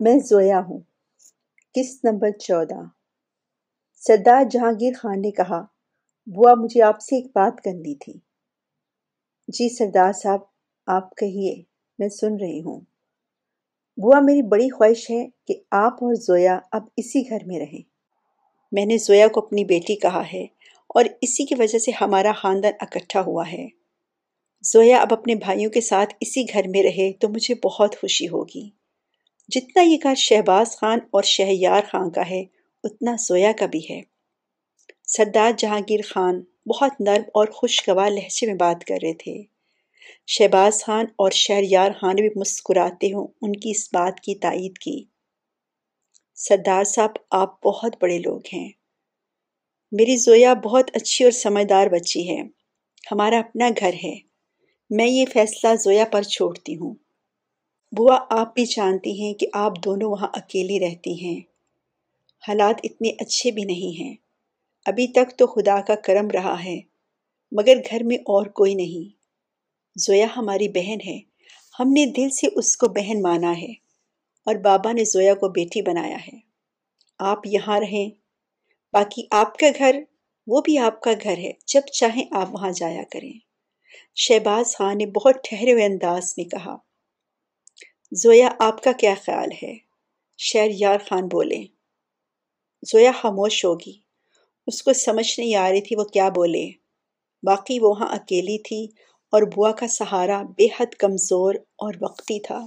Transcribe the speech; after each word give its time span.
میں 0.00 0.18
زویا 0.18 0.60
ہوں۔ 0.68 0.80
قسط 1.74 2.04
نمبر 2.04 2.30
چودہ؟ 2.30 2.80
سردار 3.94 4.44
جہانگیر 4.50 4.92
خان 4.98 5.22
نے 5.22 5.30
کہا، 5.30 5.60
بوا 6.26 6.54
مجھے 6.54 6.82
آپ 6.82 7.00
سے 7.00 7.16
ایک 7.16 7.26
بات 7.26 7.60
کرنی 7.64 7.94
تھی۔ 7.94 8.12
جی 9.48 9.76
سردار 9.76 10.12
صاحب، 10.12 10.40
آپ 10.86 11.16
کہیے، 11.16 11.62
میں 11.98 12.08
سن 12.08 12.36
رہی 12.40 12.62
ہوں۔ 12.62 12.80
بوا 13.96 14.20
میری 14.20 14.42
بڑی 14.42 14.68
خواہش 14.68 15.10
ہے 15.10 15.28
کہ 15.46 15.54
آپ 15.70 15.92
اور 15.92 16.14
زویا 16.14 16.58
اب 16.72 16.82
اسی 16.96 17.30
گھر 17.30 17.38
میں 17.46 17.58
رہیں۔ 17.58 17.82
میں 18.72 18.86
نے 18.86 18.98
زویا 18.98 19.28
کو 19.28 19.46
اپنی 19.46 19.64
بیٹی 19.64 19.96
کہا 19.96 20.22
ہے 20.32 20.46
اور 20.88 21.04
اسی 21.20 21.44
کی 21.44 21.54
وجہ 21.54 21.78
سے 21.78 21.90
ہمارا 22.00 22.32
خاندان 22.32 22.72
اکٹھا 22.80 23.20
ہوا 23.20 23.52
ہے۔ 23.52 23.68
زویا 24.62 24.98
اب 24.98 25.08
اپنے 25.12 25.34
بھائیوں 25.34 25.70
کے 25.70 25.80
ساتھ 25.80 26.14
اسی 26.20 26.44
گھر 26.52 26.68
میں 26.68 26.82
رہے 26.82 27.12
تو 27.12 27.28
مجھے 27.28 27.54
بہت 27.64 28.00
خوشی 28.00 28.28
ہوگی۔ 28.28 28.77
جتنا 29.48 29.82
یہ 29.82 29.96
گھر 30.02 30.14
شہباز 30.14 30.76
خان 30.76 30.98
اور 31.10 31.22
شہیار 31.22 31.82
خان 31.90 32.10
کا 32.10 32.30
ہے، 32.30 32.44
اتنا 32.84 33.16
زویا 33.18 33.52
کا 33.52 33.66
بھی 33.66 33.80
ہے۔ 33.90 34.02
سردار 35.06 35.52
جہانگیر 35.58 36.00
خان 36.02 36.42
بہت 36.66 36.92
نرم 37.00 37.22
اور 37.34 37.46
خوشگوار 37.46 38.10
لہجے 38.10 38.46
میں 38.46 38.54
بات 38.54 38.84
کر 38.84 38.98
رہے 39.02 39.14
تھے۔ 39.14 39.42
شہباز 40.26 40.84
خان 40.84 41.04
اور 41.04 41.30
شہریار 41.30 41.90
خان 42.00 42.16
بھی 42.16 42.28
مسکراتے 42.36 43.06
ہوں 43.06 43.26
ان 43.42 43.52
کی 43.52 43.70
اس 43.70 43.88
بات 43.92 44.20
کی 44.20 44.34
تائید 44.34 44.78
کی۔ 44.78 45.04
سردار 46.34 46.84
صاحب، 46.84 47.10
آپ 47.30 47.62
بہت 47.62 47.96
بڑے 48.00 48.18
لوگ 48.18 48.40
ہیں۔ 48.52 48.68
میری 49.92 50.16
زویا 50.16 50.54
بہت 50.54 50.90
اچھی 50.94 51.24
اور 51.24 51.32
سمجھدار 51.32 51.86
بچی 51.86 52.28
ہے۔ 52.28 52.42
ہمارا 53.12 53.38
اپنا 53.38 53.68
گھر 53.80 53.92
ہے۔ 54.04 54.14
میں 54.90 55.06
یہ 55.06 55.24
فیصلہ 55.32 55.76
زویا 55.76 56.04
پر 56.12 56.22
چھوڑتی 56.22 56.76
ہوں۔ 56.76 56.94
بوا 57.96 58.18
آپ 58.30 58.54
بھی 58.54 58.64
جانتی 58.64 59.22
ہیں 59.22 59.34
کہ 59.34 59.46
آپ 59.52 59.72
دونوں 59.84 60.10
وہاں 60.10 60.28
اکیلی 60.32 60.80
رہتی 60.80 61.24
ہیں۔ 61.24 61.40
حالات 62.48 62.80
اتنے 62.84 63.08
اچھے 63.08 63.50
بھی 63.50 63.64
نہیں 63.64 64.00
ہیں۔ 64.00 64.16
ابھی 64.86 65.06
تک 65.06 65.38
تو 65.38 65.46
خدا 65.46 65.80
کا 65.80 65.94
کرم 65.94 66.30
رہا 66.30 66.64
ہے، 66.64 66.80
مگر 67.52 67.76
گھر 67.90 68.02
میں 68.02 68.16
اور 68.16 68.46
کوئی 68.46 68.74
نہیں۔ 68.74 69.16
زویا 69.96 70.26
ہماری 70.36 70.68
بہن 70.68 70.98
ہے، 71.06 71.18
ہم 71.80 71.92
نے 71.92 72.06
دل 72.06 72.30
سے 72.30 72.46
اس 72.54 72.76
کو 72.76 72.88
بہن 72.88 73.22
مانا 73.22 73.58
ہے 73.58 73.72
اور 74.44 74.54
بابا 74.54 74.92
نے 74.92 75.04
زویا 75.04 75.34
کو 75.34 75.48
بیٹی 75.48 75.82
بنایا 75.82 76.16
ہے۔ 76.16 76.38
آپ 77.18 77.38
یہاں 77.46 77.80
رہیں، 77.80 78.10
باقی 78.92 79.22
آپ 79.30 79.56
کا 79.56 79.66
گھر، 79.78 80.00
وہ 80.46 80.60
بھی 80.60 80.78
آپ 80.78 81.00
کا 81.00 81.12
گھر 81.22 81.38
ہے۔ 81.38 81.52
جب 81.66 81.80
چاہیں 81.80 82.24
آپ 82.30 82.48
وہاں 82.52 82.70
جایا 82.70 83.02
کریں۔ 83.10 83.32
شہباز 84.16 84.76
خان 84.76 84.98
نے 84.98 85.06
بہت 85.06 85.34
ٹھہرے 85.44 85.72
ہوئے 85.72 85.84
انداز 85.84 86.34
میں 86.36 86.44
کہا 86.44 86.76
زویا، 88.12 88.48
آپ 88.58 88.82
کا 88.82 88.92
کیا 88.92 89.14
خیال 89.24 89.48
ہے؟ 89.62 89.76
شہر 90.38 90.68
یار 90.70 90.98
خان 91.08 91.28
بولے۔ 91.28 91.64
زویا 92.86 93.12
خاموش 93.20 93.64
ہوگی۔ 93.64 93.92
اس 94.66 94.82
کو 94.82 94.92
سمجھ 94.92 95.40
نہیں 95.40 95.54
آ 95.54 95.70
رہی 95.70 95.80
تھی 95.80 95.96
وہ 95.96 96.04
کیا 96.04 96.28
بولے۔ 96.28 96.70
باقی 97.42 97.78
وہ 97.78 97.88
وہاں 97.88 98.06
اکیلی 98.06 98.58
تھی 98.58 98.84
اور 99.32 99.42
بوا 99.42 99.72
کا 99.72 99.88
سہارا 99.88 100.42
بے 100.42 100.66
حد 100.80 100.94
کمزور 100.94 101.54
اور 101.54 101.94
وقتی 102.00 102.40
تھا۔ 102.40 102.66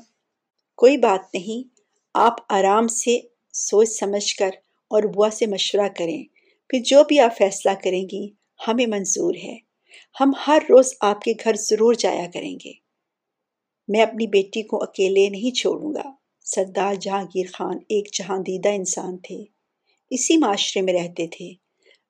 کوئی 0.78 0.98
بات 0.98 1.33
نہیں، 1.33 1.81
آپ 2.14 2.33
آرام 2.50 2.88
سے 2.88 3.20
سوچ 3.53 3.89
سمجھ 3.89 4.36
کر 4.36 4.50
اور 4.88 5.03
بوا 5.03 5.30
سے 5.33 5.45
مشورہ 5.45 5.88
کریں۔ 5.98 6.23
پھر 6.70 6.80
جو 6.86 7.03
بھی 7.03 7.20
آپ 7.20 7.38
فیصلہ 7.38 7.72
کریں 7.83 8.03
گی، 8.11 8.30
ہمیں 8.67 8.86
منظور 8.86 9.36
ہے۔ 9.36 9.58
ہم 10.22 10.31
ہر 10.48 10.59
روز 10.70 10.94
آپ 11.02 11.22
کے 11.22 11.33
گھر 11.44 11.55
ضرور 11.55 11.94
جایا 11.94 12.28
کریں 12.33 12.58
گے۔ 12.66 12.91
میں 13.92 14.02
اپنی 14.02 14.28
بیٹی 14.28 14.64
کو 14.64 14.84
اکیلے 14.84 15.30
نہیں 15.30 15.56
چھوڑوں 15.56 15.94
گا۔ 15.94 16.11
سردار 16.45 16.95
جہانگیر 16.95 17.45
خان 17.53 17.77
ایک 17.77 18.14
جہاں 18.14 18.39
دیدہ 18.39 18.70
انسان 18.70 19.17
تھے۔ 19.17 19.43
اسی 20.10 20.38
معاشرے 20.38 20.82
میں 20.82 20.93
رہتے 20.93 21.27
تھے۔ 21.27 21.54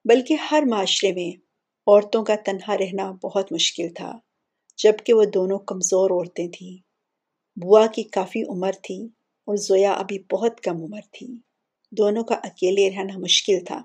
بلکہ 0.06 0.34
ہر 0.34 0.64
معاشرے 0.70 1.14
میں 1.14 1.42
عورتوں 1.88 2.24
کا 2.24 2.36
تنہا 2.46 2.78
رہنا 2.78 3.12
بہت 3.12 3.52
مشکل 3.52 3.90
تھا، 3.90 4.20
جبکہ 4.78 5.14
وہ 5.14 5.24
دونوں 5.24 5.60
کمزور 5.60 6.12
عورتیں 6.12 6.48
تھیں۔ 6.48 6.78
بوا 7.60 7.88
کی 7.88 8.04
کافی 8.04 8.44
عمر 8.44 8.72
تھی 8.84 9.06
اور 9.46 9.56
زویا 9.56 9.92
ابھی 9.92 10.20
بہت 10.32 10.62
کم 10.62 10.84
عمر 10.84 11.02
تھی۔ 11.12 11.28
دونوں 11.92 12.24
کا 12.24 12.36
اکیلے 12.36 12.90
رہنا 12.90 13.18
مشکل 13.18 13.66
تھا۔ 13.66 13.82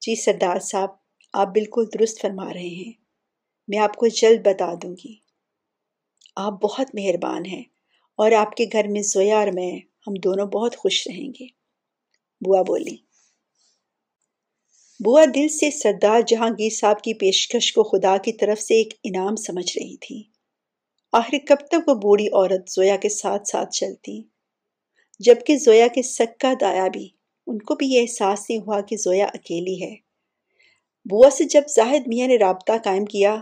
جی 0.00 0.14
سردار 0.14 0.60
صاحب، 0.60 0.88
آپ 1.32 1.48
بالکل 1.48 1.84
درست 1.94 2.20
فرما 2.20 2.54
رہے 2.54 2.68
ہیں۔ 2.68 2.92
میں 3.68 3.78
آپ 3.78 3.96
کو 3.96 4.06
جلد 4.06 4.46
بتا 4.46 4.74
دوں 4.82 4.96
گی۔ 5.04 5.27
آپ 6.40 6.52
بہت 6.62 6.94
مہربان 6.94 7.46
ہیں 7.46 7.62
اور 8.16 8.32
آپ 8.32 8.56
کے 8.56 8.66
گھر 8.72 8.88
میں 8.88 9.02
زویا 9.02 9.38
اور 9.38 9.48
میں، 9.54 9.76
ہم 9.76 10.14
دونوں 10.14 10.46
بہت 10.46 10.76
خوش 10.76 11.08
رہیں 11.08 11.28
گے۔ 11.40 11.46
بوا 12.40 12.62
بولی 12.62 12.96
بوا 15.04 15.24
دل 15.34 15.48
سے 15.48 15.70
سردار 15.70 16.20
جہانگیر 16.26 16.70
صاحب 16.70 17.00
کی 17.00 17.14
پیشکش 17.14 17.72
کو 17.72 17.82
خدا 17.82 18.16
کی 18.16 18.32
طرف 18.32 18.60
سے 18.60 18.74
ایک 18.74 18.94
انعام 19.04 19.36
سمجھ 19.36 19.78
رہی 19.78 19.96
تھی۔ 19.96 20.22
آخر 21.12 21.36
کب 21.46 21.56
تک 21.68 21.88
وہ 21.88 21.94
بوڑھی 21.94 22.28
عورت 22.28 22.70
زویا 22.70 22.96
کے 22.96 23.08
ساتھ 23.08 23.48
ساتھ 23.48 23.70
چلتی؟ 23.70 24.22
جبکہ 25.18 25.56
زویا 25.56 25.86
کے 25.86 26.02
سکا 26.02 26.52
دایا 26.60 26.88
بھی، 26.88 27.08
ان 27.46 27.58
کو 27.58 27.74
بھی 27.74 27.86
یہ 27.86 28.00
احساس 28.00 28.50
نہیں 28.50 28.60
ہوا 28.60 28.80
کہ 28.80 28.96
زویا 28.96 29.26
اکیلی 29.26 29.82
ہے۔ 29.82 29.94
بوا 31.10 31.30
سے 31.30 31.44
جب 31.44 31.62
زاہد 31.74 32.02
میاں 32.06 32.28
نے 32.28 32.36
رابطہ 32.36 32.72
قائم 32.84 33.04
کیا 33.04 33.40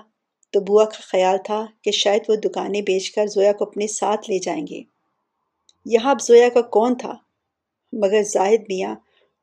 تو 0.50 0.60
بوا 0.60 0.84
کا 0.84 1.00
خیال 1.00 1.36
تھا 1.44 1.66
کہ 1.82 1.90
شاید 1.90 2.22
وہ 2.28 2.34
دکانیں 2.34 2.82
بیچ 2.82 3.10
کر 3.10 3.26
زویا 3.26 3.52
کو 3.52 3.64
اپنے 3.64 3.86
ساتھ 3.86 4.30
لے 4.30 4.38
جائیں 4.38 4.66
گے۔ 4.66 4.82
یہاں 5.84 6.10
اب 6.10 6.20
زویا 6.20 6.48
کا 6.48 6.60
کون 6.60 6.96
تھا؟ 6.98 7.14
مگر 7.92 8.22
زاہد 8.22 8.60
میاں 8.68 8.94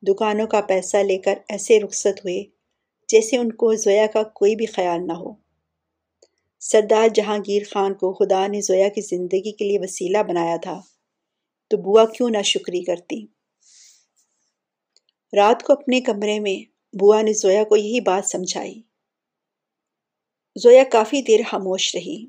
دکانوں 0.02 0.46
کا 0.46 0.60
پیسہ 0.60 0.96
لے 0.96 1.18
کر 1.18 1.34
ایسے 1.48 1.80
رخصت 1.80 2.20
ہوئے 2.20 2.44
جیسے 3.08 3.36
ان 3.36 3.52
کو 3.52 3.74
زویا 3.74 4.06
کا 4.06 4.22
کوئی 4.22 4.56
بھی 4.56 4.66
خیال 4.66 5.06
نہ 5.06 5.12
ہو۔ 5.12 5.32
سردار 6.60 7.08
جہانگیر 7.08 7.62
خان 7.70 7.94
کو 7.94 8.12
خدا 8.12 8.46
نے 8.46 8.60
زویا 8.60 8.88
کی 8.88 9.00
زندگی 9.00 9.52
کے 9.52 9.64
لیے 9.64 9.78
وسیلہ 9.78 10.18
بنایا 10.18 10.56
تھا۔ 10.56 10.80
تو 11.68 11.76
بوا 11.76 12.04
کیوں 12.04 12.30
نہ 12.30 12.42
شکری 12.42 12.84
کرتی؟ 12.84 13.26
رات 15.36 15.62
کو 15.62 15.72
اپنے 15.72 16.00
کمرے 16.00 16.40
میں 16.40 16.74
بوا 16.96 17.22
نے 17.22 17.32
زویا 17.32 17.64
کو 17.64 17.76
یہی 17.76 18.00
بات 18.00 18.28
سمجھائی۔ 18.28 18.82
زویا 20.62 20.84
کافی 20.84 21.22
دیر 21.22 21.40
خاموش 21.50 21.96
رہی۔ 21.96 22.26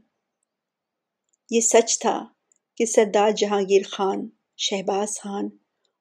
یہ 1.49 1.61
سچ 1.61 1.99
تھا 1.99 2.25
کہ 2.77 2.85
سردار 2.85 3.31
جہانگیر 3.31 3.81
خان، 3.91 4.29
شہباز 4.57 5.19
خان 5.19 5.45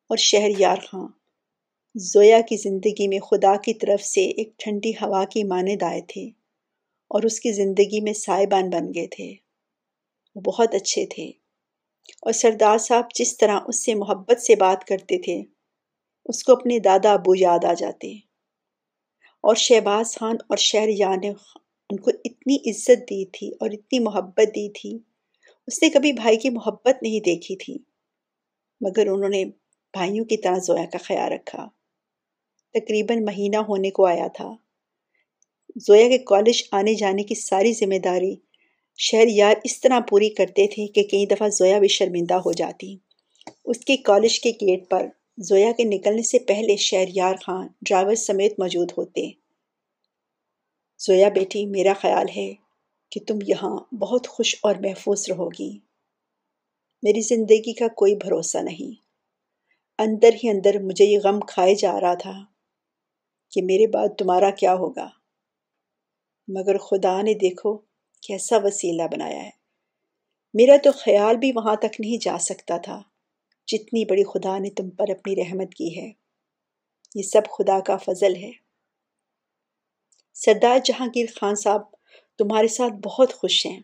اور 0.08 0.16
شہر 0.16 0.48
یار 0.58 0.76
خان 0.76 1.06
زویا 1.94 2.40
کی 2.40 2.56
زندگی 2.56 3.08
میں 3.08 3.18
خدا 3.18 3.56
کی 3.56 3.74
طرف 3.74 4.02
سے 4.02 4.20
ایک 4.24 4.58
ٹھنڈی 4.58 4.90
ہوا 4.90 5.24
کی 5.24 5.44
معنی 5.44 5.76
آئے 5.84 6.00
تھے 6.00 6.26
اور 7.08 7.22
اس 7.22 7.40
کی 7.40 7.52
زندگی 7.52 8.00
میں 8.00 8.12
سائبان 8.12 8.70
بن 8.70 8.88
گئے 8.94 9.06
تھے۔ 9.06 9.34
وہ 10.34 10.40
بہت 10.40 10.74
اچھے 10.74 11.06
تھے 11.06 11.26
اور 12.22 12.32
سردار 12.32 12.78
صاحب 12.78 13.04
جس 13.14 13.36
طرح 13.36 13.60
اس 13.66 13.84
سے 13.84 13.94
محبت 13.94 14.42
سے 14.42 14.56
بات 14.56 14.84
کرتے 14.84 15.22
تھے، 15.22 15.42
اس 16.24 16.44
کو 16.44 16.52
اپنے 16.52 16.78
دادا 16.78 17.12
ابو 17.12 17.34
یاد 17.34 17.64
آ 17.64 17.72
جاتے۔ 17.72 18.14
اور 19.40 19.54
شہباز 19.54 20.14
خان 20.14 20.36
اور 20.48 20.56
شہر 20.56 20.88
یار 20.88 21.16
ان 21.90 21.96
کو 21.96 22.10
اتنی 22.24 22.70
عزت 22.70 23.10
دی 23.10 23.24
تھی 23.24 23.50
اور 23.60 23.70
اتنی 23.70 23.98
محبت 23.98 24.48
دی 24.54 24.68
تھی۔ 24.68 24.98
اس 25.66 25.82
نے 25.82 25.90
کبھی 25.90 26.12
بھائی 26.12 26.36
کی 26.36 26.50
محبت 26.50 27.02
نہیں 27.02 27.20
دیکھی 27.20 27.56
تھی، 27.56 27.78
مگر 28.80 29.06
انہوں 29.06 29.28
نے 29.28 29.44
بھائیوں 29.92 30.24
کی 30.24 30.36
طرح 30.36 30.58
زویا 30.58 30.84
کا 30.92 30.98
خیال 30.98 31.32
رکھا۔ 31.32 31.68
تقریباً 32.74 33.24
مہینہ 33.24 33.56
ہونے 33.56 33.90
کو 33.90 34.06
آیا 34.06 34.26
تھا۔ 34.28 34.56
زویا 35.76 36.08
کے 36.08 36.18
کالج 36.18 36.62
آنے 36.72 36.94
جانے 36.94 37.22
کی 37.22 37.34
ساری 37.34 37.72
ذمہ 37.72 37.98
داری 37.98 38.34
شہر 38.98 39.24
یار 39.28 39.54
اس 39.64 39.80
طرح 39.80 40.00
پوری 40.00 40.28
کرتے 40.28 40.66
تھے 40.66 40.86
کہ 40.86 41.02
کئی 41.02 41.26
دفعہ 41.26 41.48
زویا 41.48 41.78
بھی 41.78 41.88
شرمندہ 41.88 42.34
ہو 42.34 42.52
جاتی۔ 42.52 42.96
اس 43.64 43.78
کے 43.78 43.96
کالج 43.96 44.40
کے 44.40 44.50
گیٹ 44.50 44.90
پر 44.90 45.06
زویا 45.38 45.72
کے 45.72 45.84
نکلنے 45.84 46.22
سے 46.22 46.38
پہلے 46.38 46.76
شہر 46.76 47.04
یار 47.08 47.34
خان 47.42 47.66
ڈرائیور 47.82 48.14
سمیت 48.14 48.58
موجود 48.58 48.92
ہوتے۔ 48.98 49.43
زویا 50.98 51.28
بیٹی، 51.28 51.66
میرا 51.66 51.92
خیال 52.00 52.26
ہے 52.36 52.54
کہ 53.10 53.20
تم 53.26 53.38
یہاں 53.46 53.94
بہت 53.94 54.28
خوش 54.28 54.56
اور 54.62 54.74
محفوظ 54.74 55.30
رہو 55.30 55.48
گی 55.48 55.78
میری 57.02 57.20
زندگی 57.20 57.72
کا 57.72 57.88
کوئی 57.88 58.14
بھروسہ 58.14 58.58
نہیں۔ 58.58 59.04
اندر 59.98 60.30
ہی 60.44 60.48
اندر 60.48 60.78
مجھے 60.78 61.04
یہ 61.04 61.18
غم 61.24 61.40
کھائے 61.40 61.74
جا 61.74 62.00
رہا 62.00 62.14
تھا 62.14 62.32
کہ 63.50 63.62
میرے 63.62 63.86
بعد 63.86 64.08
تمہارا 64.18 64.50
کیا 64.50 64.74
ہوگا۔ 64.74 65.08
مگر 66.48 66.78
خدا 66.78 67.22
نے 67.22 67.34
دیکھو 67.34 67.76
کیسا 68.20 68.56
وسیلہ 68.56 69.02
بنایا 69.02 69.42
ہے۔ 69.42 69.50
میرا 70.54 70.76
تو 70.84 70.90
خیال 70.92 71.36
بھی 71.36 71.52
وہاں 71.54 71.76
تک 71.76 72.00
نہیں 72.00 72.24
جا 72.24 72.38
سکتا 72.38 72.76
تھا 72.76 73.02
جتنی 73.66 74.04
بڑی 74.04 74.24
خدا 74.24 74.58
نے 74.58 74.70
تم 74.70 74.90
پر 74.90 75.10
اپنی 75.10 75.36
رحمت 75.36 75.74
کی 75.74 76.00
ہے۔ 76.00 76.12
یہ 77.14 77.22
سب 77.22 77.42
خدا 77.58 77.80
کا 77.80 77.96
فضل 77.96 78.36
ہے۔ 78.36 78.63
سردار 80.34 80.78
جہانگیر 80.84 81.26
خان 81.40 81.54
صاحب 81.54 81.80
تمہارے 82.38 82.68
ساتھ 82.68 82.92
بہت 82.92 83.34
خوش 83.34 83.66
ہیں۔ 83.66 83.80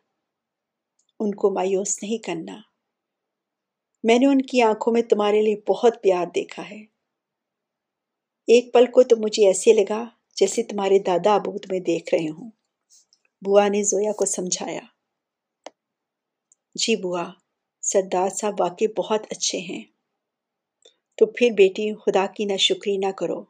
ان 1.21 1.35
کو 1.35 1.51
مایوس 1.51 2.03
نہیں 2.03 2.19
کرنا۔ 2.19 2.61
میں 4.05 4.19
نے 4.19 4.27
ان 4.27 4.43
کی 4.43 4.63
آنکھوں 4.63 4.93
میں 4.93 5.03
تمہارے 5.03 5.43
لیے 5.43 5.57
بہت 5.69 6.03
پیار 6.03 6.27
دیکھا 6.35 6.71
ہے۔ 6.71 6.83
ایک 8.47 8.73
پل 8.73 8.87
کو 8.87 9.03
تو 9.03 9.17
مجھے 9.17 9.47
ایسے 9.47 9.73
لگا 9.73 10.05
جیسے 10.37 10.63
تمہارے 10.63 10.99
دادا 10.99 11.35
ابو 11.35 11.59
تمہیں 11.59 11.81
دیکھ 11.81 12.15
رہے 12.15 12.29
ہوں۔ 12.29 12.51
بوا 13.47 13.69
نے 13.69 13.83
زویا 13.83 14.13
کو 14.13 14.25
سمجھایا۔ 14.25 14.81
جی 16.75 16.97
بوا، 16.97 17.25
سردار 17.83 18.29
صاحب 18.29 18.61
واقعی 18.61 18.87
بہت 18.99 19.21
اچھے 19.31 19.59
ہیں۔ 19.59 19.85
تو 21.17 21.27
پھر 21.27 21.51
بیٹی، 21.57 21.95
خدا 21.95 22.27
کی 22.27 22.45
نہ 22.45 22.57
شکری 22.57 22.97
نہ 22.97 23.11
کرو۔ 23.11 23.50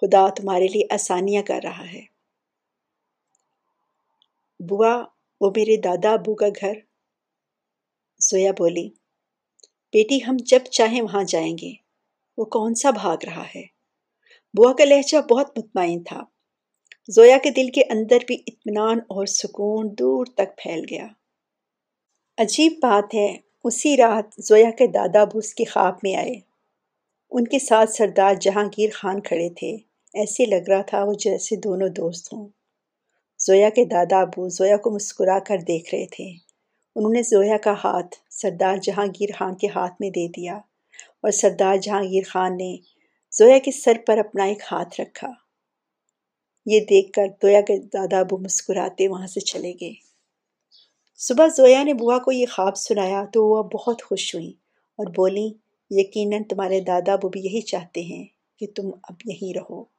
خدا 0.00 0.28
تمہارے 0.28 0.66
لیے 0.66 0.82
آسانیاں 0.90 1.42
کر 1.42 1.60
رہا 1.64 1.92
ہے۔ 1.92 2.04
بوا، 4.68 5.04
وہ 5.40 5.50
میرے 5.56 5.76
دادا 5.76 6.12
ابو 6.12 6.34
کا 6.34 6.46
گھر۔ 6.60 6.72
زویا 8.20 8.52
بولی، 8.52 8.88
بیٹی، 9.92 10.18
ہم 10.24 10.36
جب 10.40 10.58
چاہیں 10.58 11.02
وہاں 11.02 11.24
جائیں 11.24 11.58
گے۔ 11.62 11.72
وہ 12.36 12.44
کون 12.44 12.74
سا 12.74 12.90
بھاگ 12.90 13.16
رہا 13.26 13.44
ہے؟ 13.54 13.62
بوا 14.56 14.72
کا 14.72 14.84
لہجہ 14.84 15.18
بہت 15.18 15.58
مطمئن 15.58 16.02
تھا۔ 16.02 16.22
زویا 17.08 17.38
کے 17.38 17.50
دل 17.50 17.70
کے 17.70 17.80
اندر 17.80 18.18
بھی 18.26 18.34
اطمینان 18.46 18.98
اور 18.98 19.26
سکون 19.26 19.94
دور 19.98 20.26
تک 20.26 20.58
پھیل 20.62 20.84
گیا۔ 20.90 21.06
عجیب 22.38 22.72
بات 22.82 23.14
ہے، 23.14 23.36
اسی 23.64 23.96
رات 23.96 24.34
زویا 24.38 24.70
کے 24.70 24.86
دادا 24.86 25.20
ابو 25.20 25.38
اس 25.38 25.54
کے 25.54 25.64
خواب 25.64 25.94
میں 26.02 26.14
آئے۔ 26.14 26.34
ان 27.30 27.44
کے 27.44 27.58
ساتھ 27.58 27.90
سردار 27.90 28.34
جہانگیر 28.34 28.90
خان 28.94 29.20
کھڑے 29.22 29.48
تھے۔ 29.48 29.76
ایسے 30.16 30.44
لگ 30.46 30.68
رہا 30.68 30.82
تھا 30.82 31.04
وہ 31.04 31.14
جیسے 31.14 31.56
دونوں 31.56 31.88
دوست 31.88 32.32
ہوں۔ 32.32 32.48
زویا 33.38 33.68
کے 33.68 33.84
دادا 33.84 34.20
ابو 34.20 34.48
زویا 34.48 34.76
کو 34.76 34.90
مسکرا 34.90 35.38
کر 35.38 35.58
دیکھ 35.58 35.94
رہے 35.94 36.06
تھے۔ 36.06 36.24
انہوں 36.96 37.12
نے 37.12 37.22
زویا 37.22 37.56
کا 37.56 37.72
ہاتھ 37.84 38.16
سردار 38.30 38.76
جہانگیر 38.76 39.28
خان 39.38 39.54
کے 39.54 39.66
ہاتھ 39.66 39.94
میں 40.00 40.10
دے 40.10 40.28
دیا 40.28 40.56
اور 41.22 41.30
سردار 41.30 41.76
جہانگیر 41.76 42.22
خان 42.26 42.56
نے 42.56 42.76
زویا 43.32 43.58
کے 43.58 43.72
سر 43.72 43.96
پر 44.06 44.18
اپنا 44.18 44.44
ایک 44.44 44.62
ہاتھ 44.72 45.00
رکھا۔ 45.00 45.28
یہ 46.66 46.80
دیکھ 46.80 47.12
کر 47.12 47.26
زویا 47.42 47.60
کے 47.60 47.78
دادا 47.78 48.18
ابو 48.20 48.38
مسکراتے 48.38 49.08
وہاں 49.08 49.26
سے 49.26 49.40
چلے 49.40 49.72
گئے۔ 49.72 49.92
صبح 51.16 51.46
زویا 51.46 51.82
نے 51.82 51.94
بوا 51.94 52.18
کو 52.18 52.32
یہ 52.32 52.46
خواب 52.46 52.76
سنایا 52.76 53.24
تو 53.32 53.46
وہ 53.46 53.62
بہت 53.62 54.02
خوش 54.02 54.34
ہوئی 54.34 54.50
اور 54.98 55.06
بولی 55.06 55.48
یقیناً 55.90 56.42
تمہارے 56.42 56.80
دادا 56.80 57.12
ابو 57.12 57.28
بھی 57.28 57.40
یہی 57.40 57.60
چاہتے 57.60 58.00
ہیں 58.00 58.24
کہ 58.58 58.66
تم 58.76 58.90
اب 59.02 59.16
یہیں 59.24 59.54
رہو۔ 59.54 59.95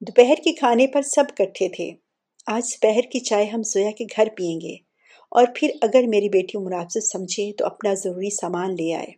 دوپہر 0.00 0.34
کے 0.44 0.52
کھانے 0.52 0.86
پر 0.86 1.02
سب 1.02 1.24
کٹھے 1.36 1.68
تھے۔ 1.68 1.90
آج 2.46 2.62
دوپہر 2.74 3.00
کی 3.00 3.20
چائے 3.20 3.44
ہم 3.46 3.62
زویا 3.62 3.90
کے 3.90 4.04
گھر 4.16 4.28
پئیں 4.36 4.60
گے۔ 4.60 4.74
اور 5.30 5.46
پھر 5.54 5.70
اگر 5.82 6.02
میری 6.08 6.28
بیٹی 6.28 6.58
منافظت 6.58 7.04
سمجھے 7.04 7.52
تو 7.52 7.66
اپنا 7.66 7.94
ضروری 7.94 8.30
سامان 8.30 8.70
لے 8.70 8.94
آئے۔ 8.94 9.12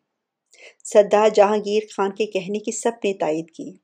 سردار 0.85 1.29
جہانگیر 1.29 1.83
خان 1.97 2.15
کے 2.15 2.27
کہنے 2.27 2.59
کی 2.59 2.73
سب 2.73 2.91
نے 3.05 3.13
تائید 3.13 3.51
کی۔ 3.51 3.77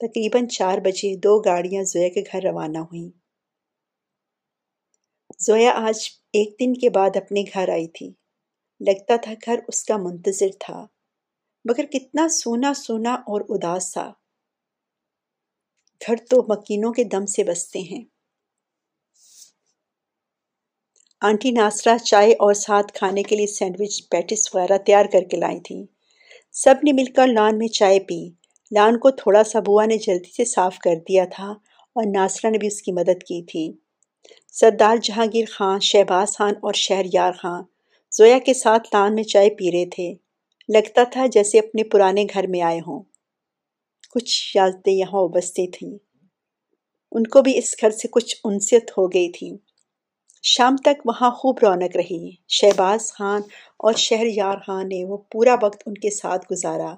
تقریباً 0.00 0.46
چار 0.46 0.78
بجے 0.78 1.16
دو 1.16 1.38
گاڑیاں 1.40 1.82
زویا 1.82 2.08
کے 2.08 2.22
گھر 2.32 2.42
روانہ 2.42 2.78
ہوئیں۔ 2.78 3.08
زویا 5.38 5.72
آج 5.76 5.98
ایک 6.32 6.54
دن 6.60 6.74
کے 6.74 6.90
بعد 6.90 7.16
اپنے 7.16 7.42
گھر 7.54 7.68
آئی 7.68 7.88
تھی۔ 7.88 8.12
لگتا 8.80 9.16
تھا 9.16 9.34
گھر 9.46 9.58
اس 9.68 9.84
کا 9.84 9.96
منتظر 9.96 10.48
تھا۔ 10.60 10.86
مگر 11.64 11.86
کتنا 11.86 12.28
سونا 12.28 12.72
سونا 12.74 13.14
اور 13.14 13.40
اداس 13.48 13.92
تھا۔ 13.92 14.12
گھر 16.06 16.16
تو 16.16 16.42
مکینوں 16.48 16.92
کے 16.92 17.04
دم 17.04 17.26
سے 17.26 17.44
بستے 17.44 17.78
ہیں۔ 17.78 18.04
آنٹی 21.20 21.50
ناصرہ 21.50 21.98
چائے 21.98 22.32
اور 22.32 22.54
ساتھ 22.54 22.92
کھانے 22.92 23.22
کے 23.22 23.36
لیے 23.36 23.46
سینڈوچ 23.46 24.08
پیٹس 24.08 24.54
وغیرہ 24.54 24.78
تیار 24.78 25.04
کر 25.12 25.22
کے 25.22 25.36
لائی 25.36 25.60
تھیں 25.60 25.84
سب 26.52 26.74
نے 26.84 26.92
مل 26.92 27.04
کر 27.04 27.26
لان 27.26 27.58
میں 27.58 27.68
چائے 27.68 28.00
پی۔ 28.00 28.28
لان 28.70 28.98
کو 28.98 29.10
تھوڑا 29.10 29.44
سا 29.44 29.60
بوا 29.60 29.84
نے 29.84 29.98
جلدی 29.98 30.32
سے 30.32 30.44
صاف 30.44 30.78
کر 30.78 30.94
دیا 31.08 31.24
تھا 31.24 31.50
اور 31.96 32.04
ناصرہ 32.14 32.50
نے 32.50 32.58
بھی 32.58 32.66
اس 32.66 32.82
کی 32.82 32.92
مدد 32.92 33.22
کی 33.22 33.42
تھی۔ 33.42 33.72
سردار 34.52 34.96
جہانگیر 34.96 35.44
خان، 35.50 35.80
شہباز 35.80 36.36
خان 36.36 36.54
اور 36.62 36.72
شہر 36.74 37.06
یار 37.12 37.32
خان 37.32 37.62
زویا 38.12 38.38
کے 38.38 38.54
ساتھ 38.54 38.88
لان 38.92 39.14
میں 39.14 39.22
چائے 39.22 39.50
پی 39.50 39.70
رہے 39.72 39.86
تھے۔ 39.86 40.14
لگتا 40.68 41.04
تھا 41.04 41.26
جیسے 41.26 41.58
اپنے 41.58 41.84
پرانے 41.84 42.24
گھر 42.34 42.46
میں 42.46 42.60
آئے 42.60 42.78
ہوں۔ 42.78 43.02
کچھ 44.16 44.56
یادیں 44.56 44.92
یہاں 44.92 45.20
ابستے 45.20 45.70
تھیں۔ 45.70 45.98
ان 47.12 47.26
کو 47.26 47.42
بھی 47.42 47.58
اس 47.58 47.74
گھر 47.80 47.90
سے 47.90 48.08
کچھ 48.08 48.36
انست 48.44 48.90
ہو 48.90 49.06
گئی 49.06 49.32
تھی 49.32 49.56
شام 50.42 50.76
تک 50.76 51.00
وہاں 51.04 51.30
خوب 51.30 51.58
رونق 51.62 51.96
رہی۔ 51.96 52.30
شہباز 52.48 53.12
خان 53.12 53.40
اور 53.76 53.92
شہر 53.92 54.26
یار 54.26 54.58
خان 54.66 54.88
نے 54.88 55.04
وہ 55.04 55.16
پورا 55.16 55.54
وقت 55.62 55.82
ان 55.86 55.94
کے 55.94 56.10
ساتھ 56.10 56.52
گزارا۔ 56.52 56.94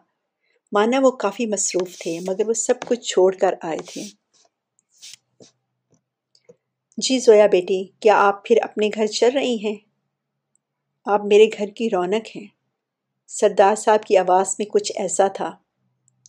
مانا 0.72 0.98
وہ 1.02 1.10
کافی 1.10 1.46
مصروف 1.46 1.98
تھے، 1.98 2.18
مگر 2.28 2.48
وہ 2.48 2.52
سب 2.52 2.74
کچھ 2.88 3.00
چھوڑ 3.00 3.34
کر 3.34 3.54
آئے 3.62 3.78
تھے۔ 3.78 4.02
جی 6.96 7.18
زویا 7.18 7.46
بیٹی، 7.46 7.84
کیا 8.00 8.14
آپ 8.16 8.46
پھر 8.46 8.56
اپنے 8.62 8.90
گھر 8.94 9.06
چل 9.06 9.30
رہی 9.34 9.56
ہیں؟ 9.64 9.76
آپ 11.04 11.24
میرے 11.24 11.46
گھر 11.58 11.66
کی 11.66 11.90
رونق 11.90 12.36
ہیں۔ 12.36 12.46
سردار 13.26 13.74
صاحب 13.74 14.02
کی 14.02 14.16
آواز 14.16 14.54
میں 14.58 14.66
کچھ 14.66 14.92
ایسا 14.96 15.28
تھا۔ 15.28 15.56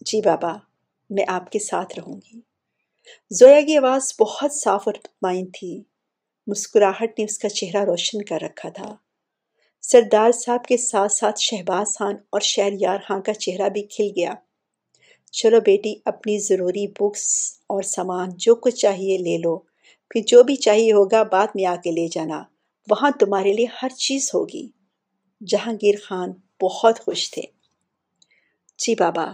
جی 0.01 0.21
بابا۔ 0.21 0.68
میں 1.09 1.23
آپ 1.27 1.51
کے 1.51 1.59
ساتھ 1.59 1.99
رہوں 1.99 2.15
گی۔ 2.15 2.39
زویا 3.29 3.61
کی 3.61 3.77
آواز 3.77 4.13
بہت 4.19 4.53
صاف 4.53 4.81
اور 4.85 4.93
مطمئن 4.93 5.45
تھی۔ 5.45 5.83
مسکراہٹ 6.47 7.19
نے 7.19 7.25
اس 7.25 7.37
کا 7.37 7.49
چہرہ 7.49 7.85
روشن 7.85 8.23
کر 8.23 8.37
رکھا 8.41 8.69
تھا۔ 8.69 8.95
سردار 9.81 10.31
صاحب 10.31 10.65
کے 10.65 10.77
ساتھ 10.77 11.11
ساتھ 11.11 11.39
شہباز 11.39 11.97
خان 11.99 12.15
اور 12.29 12.39
شہر 12.39 12.69
یار 12.79 12.97
خان 13.07 13.21
کا 13.21 13.33
چہرہ 13.33 13.69
بھی 13.69 13.83
کھل 13.83 14.07
گیا۔ 14.15 14.33
چلو 15.31 15.59
بیٹی، 15.59 15.95
اپنی 16.05 16.39
ضروری 16.39 16.87
بکس 16.87 17.53
اور 17.67 17.81
سامان 17.81 18.29
جو 18.35 18.55
کچھ 18.55 18.75
چاہیے 18.75 19.17
لے 19.17 19.37
لو۔ 19.37 19.57
پھر 20.09 20.21
جو 20.27 20.43
بھی 20.43 20.55
چاہیے 20.55 20.93
ہوگا 20.93 21.23
بعد 21.23 21.47
میں 21.55 21.65
آ 21.65 21.75
کے 21.83 21.91
لے 21.91 22.07
جانا۔ 22.07 22.43
وہاں 22.89 23.11
تمہارے 23.19 23.53
لیے 23.53 23.65
ہر 23.83 23.89
چیز 23.89 24.31
ہوگی۔ 24.33 24.67
جہانگیر 25.47 25.95
خان 26.03 26.31
بہت 26.61 26.99
خوش 26.99 27.31
تھے۔ 27.31 27.41
جی 28.77 28.95
بابا 28.95 29.25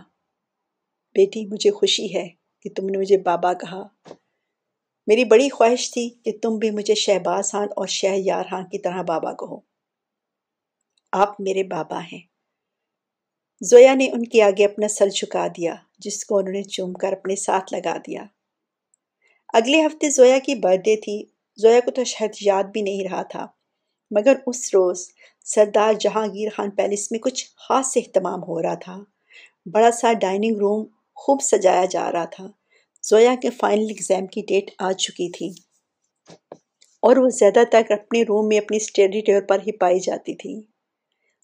بیٹی 1.16 1.46
مجھے 1.46 1.72
خوشی 1.72 2.16
ہے 2.16 2.30
کہ 2.62 2.70
تم 2.70 2.90
نے 2.90 2.98
مجھے 2.98 3.18
بابا 3.18 3.54
کہا۔ 3.54 3.88
میری 5.08 5.26
بڑی 5.26 5.50
خواہش 5.50 5.92
تھی 5.92 6.10
کہ 6.10 6.32
تم 6.42 6.58
بھی 6.58 6.72
مجھے 6.72 6.96
شہباز 6.96 7.51
خان 7.51 7.68
اور 7.75 7.88
شہ 7.88 8.08
یار 8.08 8.44
خان 8.50 8.70
کی 8.70 8.78
طرح 8.78 9.01
بابا 9.01 9.34
کہو۔ 9.34 9.60
آپ 11.12 11.42
میرے 11.42 11.63
بابا 11.63 12.00
ہیں۔ 12.13 12.22
زویا 13.62 13.94
نے 13.94 14.12
ان 14.12 14.24
کے 14.24 14.42
آگے 14.42 14.66
اپنا 14.66 14.88
سر 14.88 15.10
چکا 15.10 15.48
دیا، 15.48 15.75
جس 16.00 16.25
کو 16.25 16.38
انہوں 16.38 16.54
نے 16.54 16.63
چوم 16.63 16.94
کر 16.94 17.13
اپنے 17.13 17.36
ساتھ 17.36 17.74
لگا 17.74 17.98
دیا۔ 17.98 18.24
اگلے 19.54 19.86
ہفتے 19.86 20.10
زویا 20.10 20.39
کی 20.39 20.56
برتھ 20.56 20.82
ڈے 20.82 20.96
تھی۔ 20.96 21.25
زویا 21.56 21.80
کو 21.80 21.92
تو 21.92 22.04
شاید 22.04 22.32
یاد 22.42 22.63
بھی 22.63 22.82
نہیں 22.82 23.04
رہا 23.04 23.24
تھا، 23.24 23.48
مگر 24.12 24.34
اس 24.48 24.70
روز 24.74 25.10
سردار 25.46 25.94
جہانگیر 25.94 26.50
خان 26.50 26.70
پیلس 26.70 27.12
میں 27.12 27.20
کچھ 27.20 27.46
خاص 27.56 27.98
اہتمام 27.98 28.44
ہو 28.44 28.62
رہا 28.62 28.74
تھا۔ 28.74 29.04
بڑا 29.66 29.92
سا 29.92 30.13
ڈائننگ 30.13 30.58
روم 30.58 30.95
خوب 31.15 31.41
سجایا 31.41 31.86
جا 31.86 32.12
رہا 32.12 32.25
تھا۔ 32.25 32.48
زویا 33.03 33.36
کے 33.41 33.50
فائنل 33.50 33.86
ایگزام 33.89 34.27
کی 34.27 34.41
ڈیٹ 34.48 34.72
آ 34.79 34.91
چکی 34.91 35.31
تھی۔ 35.31 35.50
اور 37.01 37.17
وہ 37.17 37.29
زیادہ 37.29 37.63
تر 37.72 37.81
اپنے 37.89 38.22
روم 38.22 38.48
میں 38.48 38.57
اپنی 38.57 38.77
اسٹڈی 38.77 39.22
ٹیبل 39.22 39.45
پر 39.45 39.60
ہی 39.67 39.72
پائی 39.72 40.00
جاتی 40.00 40.36
تھی۔ 40.36 40.62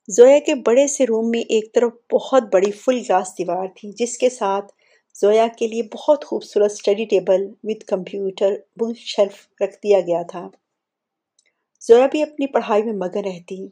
زویا 0.07 0.39
کے 0.39 0.55
بڑے 0.55 0.87
سے 0.87 1.03
روم 1.03 1.29
میں 1.29 1.39
ایک 1.39 1.73
طرف 1.73 1.91
بہت 2.13 2.43
بڑی 2.53 2.71
فل 2.71 2.95
گلاس 2.95 3.33
دیوار 3.37 3.67
تھی، 3.75 3.91
جس 3.91 4.17
کے 4.17 4.29
ساتھ 4.29 4.65
زویا 5.15 5.47
کے 5.57 5.67
لیے 5.67 5.83
بہت 5.83 6.25
خوبصورت 6.25 6.71
study 6.71 7.05
table 7.05 7.47
with 7.63 7.85
computer 7.85 8.55
bookshelf 8.97 9.47
رکھ 9.61 9.75
دیا 9.83 9.99
گیا 9.99 10.21
تھا۔ 10.21 10.49
زویا 11.81 12.07
بھی 12.07 12.21
اپنی 12.21 12.47
پڑھائی 12.47 12.83
میں 12.83 12.93
مگن 12.93 13.25
رہتی۔ 13.25 13.67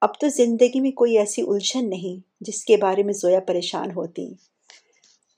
اب 0.00 0.20
تو 0.20 0.28
زندگی 0.28 0.80
میں 0.80 0.90
کوئی 0.90 1.18
ایسی 1.18 1.42
الجھن 1.42 1.90
نہیں 1.90 2.28
جس 2.40 2.64
کے 2.64 2.76
بارے 2.76 3.02
میں 3.02 3.12
زویا 3.12 3.40
پریشان 3.40 3.90
ہوتی۔ 3.90 4.53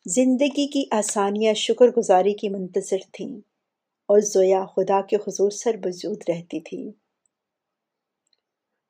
زندگی 0.09 0.67
کی 0.67 0.85
آسانیاں 0.91 1.55
شکر 1.55 1.87
گزاری 1.89 2.35
کی 2.35 2.49
منتظر 2.49 2.97
تھیں 3.13 3.37
اور 4.07 4.21
زویا 4.21 4.65
خدا 4.77 5.01
کے 5.01 5.17
حضور 5.17 5.51
سر 5.51 5.77
بجود 5.77 6.19
رہتی 6.29 6.61
تھی۔ 6.61 6.91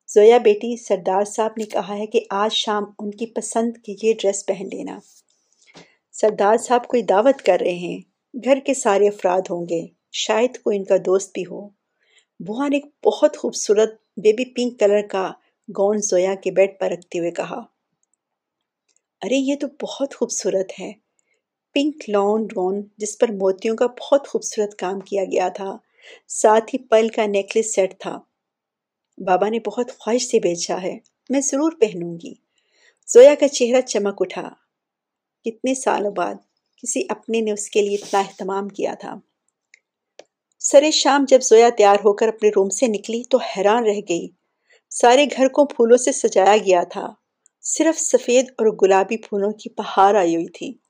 زویا 0.07 0.37
بیٹی 0.37 0.77
سردار 0.77 1.25
صاحب 1.25 1.51
نے 1.57 1.63
کہا 1.63 1.97
ہے 1.97 2.05
کہ 2.05 2.19
آج 2.29 2.53
شام 2.53 2.83
ان 2.99 3.11
کی 3.11 3.25
پسند 3.25 3.77
کی 3.77 3.95
یہ 4.03 4.13
ڈریس 4.21 4.45
پہن 4.45 4.65
لینا۔ 4.65 4.99
سردار 6.11 6.57
صاحب 6.57 6.87
کوئی 6.87 7.03
دعوت 7.03 7.41
کر 7.41 7.57
رہے 7.61 7.73
ہیں، 7.73 8.01
گھر 8.43 8.59
کے 8.65 8.73
سارے 8.73 9.07
افراد 9.07 9.41
ہوں 9.49 9.65
گے، 9.69 9.87
شاید 10.11 10.57
کوئی 10.63 10.77
ان 10.77 10.83
کا 10.83 10.97
دوست 10.97 11.31
بھی 11.33 11.43
ہو۔ 11.45 11.69
بہا 12.39 12.67
نے 12.67 12.77
ایک 12.77 12.85
بہت 13.05 13.37
خوبصورت 13.37 13.93
بیبی 14.17 14.45
پنک 14.45 14.79
کلر 14.79 15.07
کا 15.07 15.31
گون 15.77 15.97
زویا 15.97 16.35
کے 16.35 16.51
بیڈ 16.51 16.79
پر 16.79 16.91
رکھتے 16.91 17.19
ہوئے 17.19 17.31
کہا۔ 17.31 17.59
ارے 19.21 19.35
یہ 19.35 19.55
تو 19.55 19.67
بہت 19.81 20.15
خوبصورت 20.15 20.71
ہے۔ 20.79 21.06
پنک 21.77 22.09
لان 22.09 22.45
ڈون 22.45 22.81
جس 22.97 23.17
پر 23.17 23.31
موتیوں 23.31 23.75
کا 23.75 23.87
بہت 23.87 24.27
خوبصورت 24.27 24.79
کام 24.79 24.99
کیا 24.99 25.23
گیا 25.23 25.47
تھا، 25.47 25.77
ساتھ 26.27 26.75
ہی 26.75 26.79
پل 26.79 27.07
کا 27.07 27.25
نیکلس 27.25 27.75
سیٹ 27.75 27.99
تھا۔ 27.99 28.19
بابا 29.17 29.49
نے 29.49 29.59
بہت 29.59 29.91
خواہش 29.99 30.27
سے 30.27 30.39
بیچا 30.39 30.81
ہے، 30.81 30.97
میں 31.29 31.41
ضرور 31.41 31.71
پہنوں 31.71 32.17
گی۔ 32.23 32.33
زویا 33.07 33.35
کا 33.39 33.47
چہرہ 33.47 33.81
چمک 33.81 34.15
اٹھا۔ 34.19 34.49
کتنے 35.45 35.73
سالوں 35.73 36.11
بعد 36.11 36.35
کسی 36.77 37.01
اپنے 37.09 37.41
نے 37.41 37.51
اس 37.51 37.69
کے 37.69 37.81
لیے 37.81 37.95
اتنا 37.95 38.19
اہتمام 38.19 38.67
کیا 38.67 38.93
تھا۔ 38.99 39.15
سرے 40.59 40.91
شام 40.91 41.25
جب 41.27 41.41
زویا 41.41 41.69
تیار 41.77 41.95
ہو 41.95 42.13
کر 42.13 42.27
اپنے 42.27 42.49
روم 42.49 42.69
سے 42.69 42.87
نکلی 42.87 43.23
تو 43.29 43.37
حیران 43.37 43.85
رہ 43.85 43.99
گئی۔ 44.09 44.27
سارے 44.89 45.25
گھر 45.25 45.47
کو 45.47 45.65
پھولوں 45.65 45.97
سے 45.97 46.11
سجایا 46.11 46.57
گیا 46.57 46.83
تھا۔ 46.83 47.13
صرف 47.61 47.99
سفید 47.99 48.45
اور 48.49 48.77
گلابی 48.81 49.17
پھولوں 49.17 49.51
کی 49.51 49.69
پہاڑ 49.69 50.15
آئی 50.15 50.35
ہوئی 50.35 50.47
تھی۔ 50.47 50.86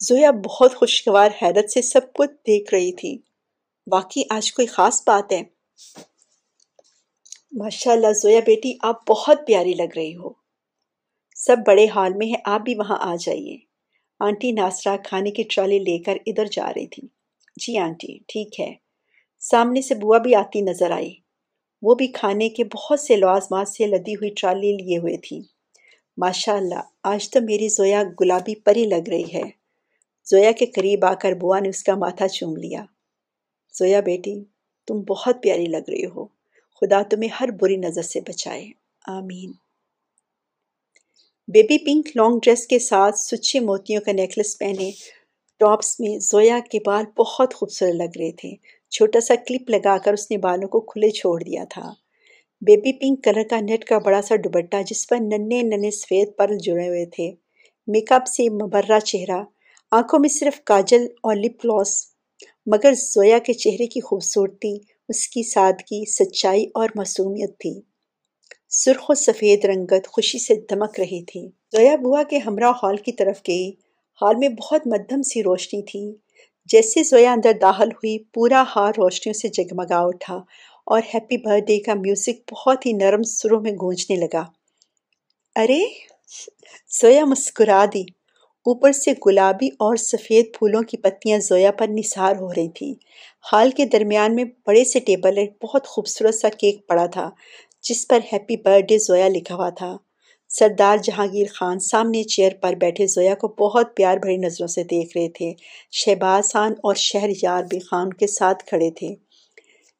زویا 0.00 0.30
بہت 0.30 0.74
خوشگوار 0.74 1.30
حیرت 1.42 1.70
سے 1.70 1.82
سب 1.82 2.00
کچھ 2.14 2.30
دیکھ 2.30 2.74
رہی 2.74 2.92
تھی۔ 2.92 3.18
واقعی 3.92 4.22
آج 4.30 4.52
کوئی 4.52 4.66
خاص 4.66 5.02
بات 5.06 5.32
ہے۔ 5.32 5.42
ماشاء 7.52 7.92
اللہ 7.92 8.12
زویا 8.12 8.40
بیٹی، 8.46 8.74
آپ 8.82 9.10
بہت 9.10 9.38
پیاری 9.46 9.74
لگ 9.74 9.96
رہی 9.96 10.16
ہو۔ 10.16 10.30
سب 11.36 11.56
بڑے 11.66 11.86
حال 11.88 12.14
میں 12.14 12.26
ہیں، 12.26 12.42
آپ 12.44 12.60
بھی 12.60 12.74
وہاں 12.74 12.96
آ 13.00 13.14
جائیے۔ 13.20 13.56
آنٹی 14.20 14.52
ناسرا 14.52 14.96
کھانے 14.96 15.30
کی 15.30 15.42
ٹرالی 15.42 15.78
لے 15.78 15.98
کر 15.98 16.16
ادھر 16.26 16.44
جا 16.52 16.70
رہی 16.70 16.86
تھی 16.86 17.08
جی 17.56 17.78
آنٹی، 17.78 18.18
ٹھیک 18.18 18.60
ہے۔ 18.60 18.74
سامنے 19.40 19.82
سے 19.82 19.94
بوا 19.94 20.18
بھی 20.18 20.34
آتی 20.34 20.60
نظر 20.60 20.90
آئی۔ 20.90 21.14
وہ 21.82 21.94
بھی 21.94 22.06
کھانے 22.06 22.48
کے 22.48 22.64
بہت 22.64 23.00
سے 23.00 23.16
لوازمات 23.16 23.68
سے 23.68 23.86
لدی 23.86 24.14
ہوئی 24.14 24.30
ٹرالی 24.30 24.72
لیے 24.72 24.98
ہوئے 24.98 25.16
تھی 25.16 25.40
ماشاء 26.16 26.56
اللہ 26.56 26.80
آج 27.04 27.30
تو 27.30 27.40
میری 27.40 27.68
زویا 27.68 28.02
گلابی 28.20 28.54
پری 28.54 28.84
لگ 28.84 29.08
رہی 29.08 29.34
ہے۔ 29.34 29.59
زویا 30.24 30.52
کے 30.52 30.66
قریب 30.66 31.04
آ 31.04 31.14
کر 31.14 31.32
بوا 31.32 31.58
نے 31.58 31.68
اس 31.68 31.82
کا 31.84 31.94
ماتھا 31.94 32.28
چوم 32.28 32.56
لیا۔ 32.56 32.84
زویا 33.78 34.00
بیٹی، 34.00 34.44
تم 34.86 35.00
بہت 35.02 35.42
پیاری 35.42 35.66
لگ 35.66 35.88
رہی 35.88 36.04
ہو۔ 36.04 36.24
خدا 36.80 37.02
تمہیں 37.02 37.30
ہر 37.40 37.48
بری 37.60 37.76
نظر 37.76 38.02
سے 38.02 38.20
بچائے۔ 38.20 38.66
آمین۔ 39.06 39.52
بیبی 41.48 41.78
پنک 41.78 42.16
لانگ 42.16 42.38
ڈریس 42.42 42.66
کے 42.66 42.78
ساتھ 42.78 43.18
سچے 43.18 43.60
موتیوں 43.60 44.00
کا 44.00 44.12
نیکلس 44.12 44.58
پہنے 44.58 44.90
ٹاپس 45.60 46.00
میں 46.00 46.18
زویا 46.18 46.58
کے 46.70 46.78
بال 46.86 47.04
بہت 47.18 47.54
خوبصورت 47.54 47.94
لگ 47.94 48.18
رہے 48.18 48.32
تھے۔ 48.32 48.54
چھوٹا 48.90 49.20
سا 49.20 49.34
کلپ 49.34 49.70
لگا 49.70 49.98
کر 49.98 50.12
اس 50.12 50.30
نے 50.30 50.36
بالوں 50.36 50.68
کو 50.68 50.80
کھلے 50.80 51.10
چھوڑ 51.10 51.42
دیا 51.42 51.64
تھا۔ 51.70 51.92
بیبی 52.60 52.92
پنک 52.92 53.24
کلر 53.24 53.42
کا 53.50 53.60
نیٹ 53.60 53.84
کا 53.84 53.98
بڑا 53.98 54.22
سا 54.22 54.34
دوپٹہ 54.44 54.76
جس 54.86 55.08
پر 55.08 55.16
ننے 55.20 55.62
ننے 55.62 55.90
سفید 55.90 56.28
پرل 56.36 56.58
جڑے 56.58 56.88
ہوئے 56.88 57.06
تھے۔ 57.06 57.30
میک 57.86 58.12
اپ 58.12 58.26
سے 58.26 58.48
مبرہ 58.50 58.98
چہرہ 59.00 59.42
آنکھوں 59.92 60.20
میں 60.20 60.28
صرف 60.28 60.64
کاجل 60.64 61.06
اور 61.22 61.36
لپ 61.36 61.64
گلوس 61.64 62.06
مگر 62.66 62.92
زویا 62.94 63.38
کے 63.38 63.52
چہرے 63.52 63.86
کی 63.86 64.00
خوبصورتی، 64.00 64.76
اس 65.08 65.28
کی 65.28 65.42
سادگی، 65.42 66.04
سچائی 66.10 66.66
اور 66.74 66.88
معصومیت 66.94 67.58
تھی۔ 67.58 67.80
سرخ 68.68 69.10
و 69.10 69.14
سفید 69.14 69.64
رنگت 69.64 70.06
خوشی 70.06 70.38
سے 70.38 70.54
دمک 70.70 71.00
رہی 71.00 71.24
تھی۔ 71.24 71.48
زویا 71.72 71.96
بوا 71.96 72.22
کے 72.22 72.38
ہمراہ 72.38 72.72
ہال 72.82 72.96
کی 72.96 73.12
طرف 73.12 73.40
گئی۔ 73.48 73.70
ہال 74.22 74.36
میں 74.36 74.48
بہت 74.48 74.86
مدھم 74.86 75.22
سی 75.22 75.42
روشنی 75.42 75.82
تھی۔ 75.82 76.14
جیسے 76.64 77.02
زویا 77.02 77.32
اندر 77.32 77.52
داخل 77.60 77.88
ہوئی، 77.88 78.18
پورا 78.34 78.64
ہال 78.76 78.92
روشنیوں 78.96 79.34
سے 79.34 79.48
جگمگا 79.48 79.98
اٹھا 79.98 80.34
اور 80.86 81.00
ہیپی 81.14 81.36
برتھ 81.36 81.64
ڈے 81.64 81.78
کا 81.78 81.94
میوزک 81.94 82.52
بہت 82.52 82.86
ہی 82.86 82.92
نرم 82.92 83.22
سروں 83.22 83.60
میں 83.60 83.72
گونجنے 83.72 84.16
لگا۔ 84.16 84.44
ارے! 85.56 85.80
زویا 87.00 87.24
مسکرا 87.24 87.84
دی۔ 87.94 88.19
اوپر 88.66 88.92
سے 88.92 89.12
گلابی 89.26 89.68
اور 89.78 89.96
سفید 89.96 90.46
پھولوں 90.54 90.82
کی 90.82 90.96
پتیاں 90.96 91.38
زویا 91.38 91.70
پر 91.70 91.88
نثار 91.88 92.36
ہو 92.36 92.52
رہی 92.54 92.68
تھی 92.68 92.94
ہال 93.52 93.70
کے 93.70 93.84
درمیان 93.84 94.34
میں 94.34 94.44
بڑے 94.66 94.84
سے 94.84 95.00
ٹیبل 95.00 95.38
ایک 95.38 95.64
بہت 95.64 95.86
خوبصورت 95.86 96.34
سا 96.34 96.48
کیک 96.48 96.86
پڑا 96.88 97.06
تھا، 97.06 97.30
جس 97.82 98.08
پر 98.08 98.18
ہیپی 98.32 98.56
برتھ 98.56 98.86
ڈے 98.86 98.98
زویا 98.98 99.28
لکھا 99.28 99.54
ہوا 99.54 99.70
تھا۔ 99.70 99.96
سردار 100.48 100.96
جہانگیر 100.96 101.46
خان 101.54 101.80
سامنے 101.80 102.22
چیئر 102.22 102.52
پر 102.60 102.72
بیٹھے 102.72 103.06
زویا 103.06 103.34
کو 103.34 103.48
بہت 103.48 103.96
پیار 103.96 104.16
بھری 104.16 104.36
نظروں 104.36 104.68
سے 104.68 104.84
دیکھ 104.84 105.16
رہے 105.16 105.28
تھے۔ 105.28 105.52
شہباز 105.92 106.52
خان 106.52 106.72
اور 106.72 106.94
شہر 106.94 107.30
یار 107.42 107.64
بھی 107.64 107.78
خان 107.78 108.12
کے 108.12 108.26
ساتھ 108.26 108.64
کھڑے 108.64 108.90
تھے۔ 108.90 109.14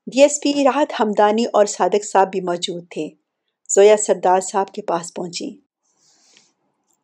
D 0.06 0.22
S 0.22 0.38
P 0.42 0.52
Rahat 0.64 0.92
Hamdani 1.00 1.44
اور 1.52 1.66
صادق 1.66 2.04
صاحب 2.04 2.30
بھی 2.30 2.40
موجود 2.40 2.84
تھے۔ 2.90 3.08
زویا 3.68 3.96
سردار 3.96 4.40
صاحب 4.40 4.72
کے 4.72 4.82
پاس 4.82 5.14
پہنچی 5.14 5.50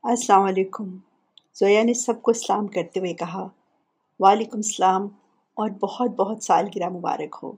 السلام 0.05 0.43
علیکم۔ 0.43 1.06
زویا 1.61 1.83
نے 1.83 1.95
سب 1.95 2.23
کو 2.23 2.33
سلام 2.33 2.67
کرتے 2.67 3.01
ہوئے 3.01 3.15
کہا، 3.15 3.49
وعلیکم 4.21 4.57
السلام 4.57 5.03
اور 5.57 5.71
بہت 5.71 6.11
بہت 6.11 6.43
سالگرہ 6.43 6.89
مبارک 6.89 7.37
ہو۔ 7.43 7.53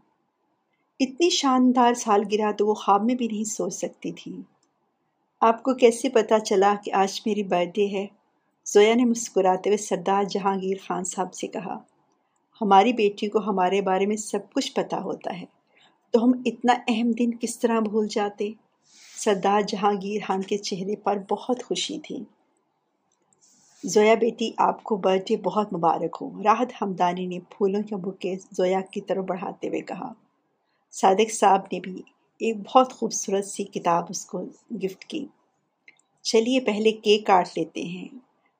اتنی 1.00 1.30
شاندار 1.30 1.94
سالگرہ 1.94 2.52
تو 2.52 2.66
وہ 2.66 2.74
خواب 2.74 3.04
میں 3.04 3.14
بھی 3.14 3.26
نہیں 3.26 3.44
سوچ 3.44 3.74
سکتی 3.74 4.12
تھی۔ 4.12 4.40
آپ 5.40 5.62
کو 5.62 5.74
کیسے 5.74 6.08
پتا 6.08 6.40
چلا 6.40 6.74
کہ 6.84 6.92
آج 6.94 7.22
میری 7.26 7.42
برتھ 7.42 7.70
ڈے 7.74 7.86
ہے؟ 7.86 8.06
زویا 8.66 8.94
نے 8.94 9.04
مسکراتے 9.04 9.70
ہوئے 9.70 9.76
سردار 9.76 10.24
جہانگیر 10.24 10.76
خان 10.86 11.04
صاحب 11.04 11.34
سے 11.34 11.46
کہا، 11.46 11.78
ہماری 12.60 12.92
بیٹی 12.92 13.28
کو 13.28 13.38
ہمارے 13.38 13.80
بارے 13.80 14.06
میں 14.06 14.16
سب 14.16 14.38
کچھ 14.54 14.74
پتا 14.74 15.00
ہوتا 15.00 15.40
ہے، 15.40 15.44
تو 16.10 16.24
ہم 16.24 16.32
اتنا 16.44 16.74
اہم 16.88 17.10
دن 17.10 17.30
کس 17.40 17.58
طرح 17.58 17.80
بھول 17.80 18.08
جاتے؟ 18.08 18.52
سردار 19.16 19.60
جہانگیر 19.60 20.20
خان 20.26 20.42
کے 20.42 20.58
چہرے 20.58 20.96
پر 20.96 21.16
بہت 21.30 21.62
خوشی 21.62 21.98
تھی۔ 21.98 22.24
زویا 23.84 24.14
بیٹی، 24.14 24.50
آپ 24.58 24.82
کو 24.82 24.96
برتھ 24.96 25.22
ڈے 25.28 25.36
بہت 25.36 25.72
مبارک 25.72 26.16
ہو۔ 26.20 26.42
راحت 26.42 26.82
ہمدانی 26.82 27.26
نے 27.26 27.38
پھولوں 27.38 27.82
کے 27.82 27.96
بکے 27.96 28.34
زویا 28.52 28.80
کی 28.80 29.00
طرف 29.00 29.24
بڑھاتے 29.24 29.68
ہوئے 29.68 29.80
کہا۔ 29.80 30.12
صادق 30.92 31.32
صاحب 31.32 31.60
نے 31.72 31.80
بھی 31.80 32.02
ایک 32.38 32.56
بہت 32.56 32.92
خوبصورت 32.92 33.46
سی 33.46 33.64
کتاب 33.64 34.04
اس 34.08 34.26
کو 34.26 34.44
گفٹ 34.70 35.04
کی۔ 35.04 35.26
چلیے 36.22 36.60
پہلے 36.60 36.92
کیک 36.92 37.26
کاٹ 37.26 37.48
لیتے 37.56 37.82
ہیں۔ 37.82 38.08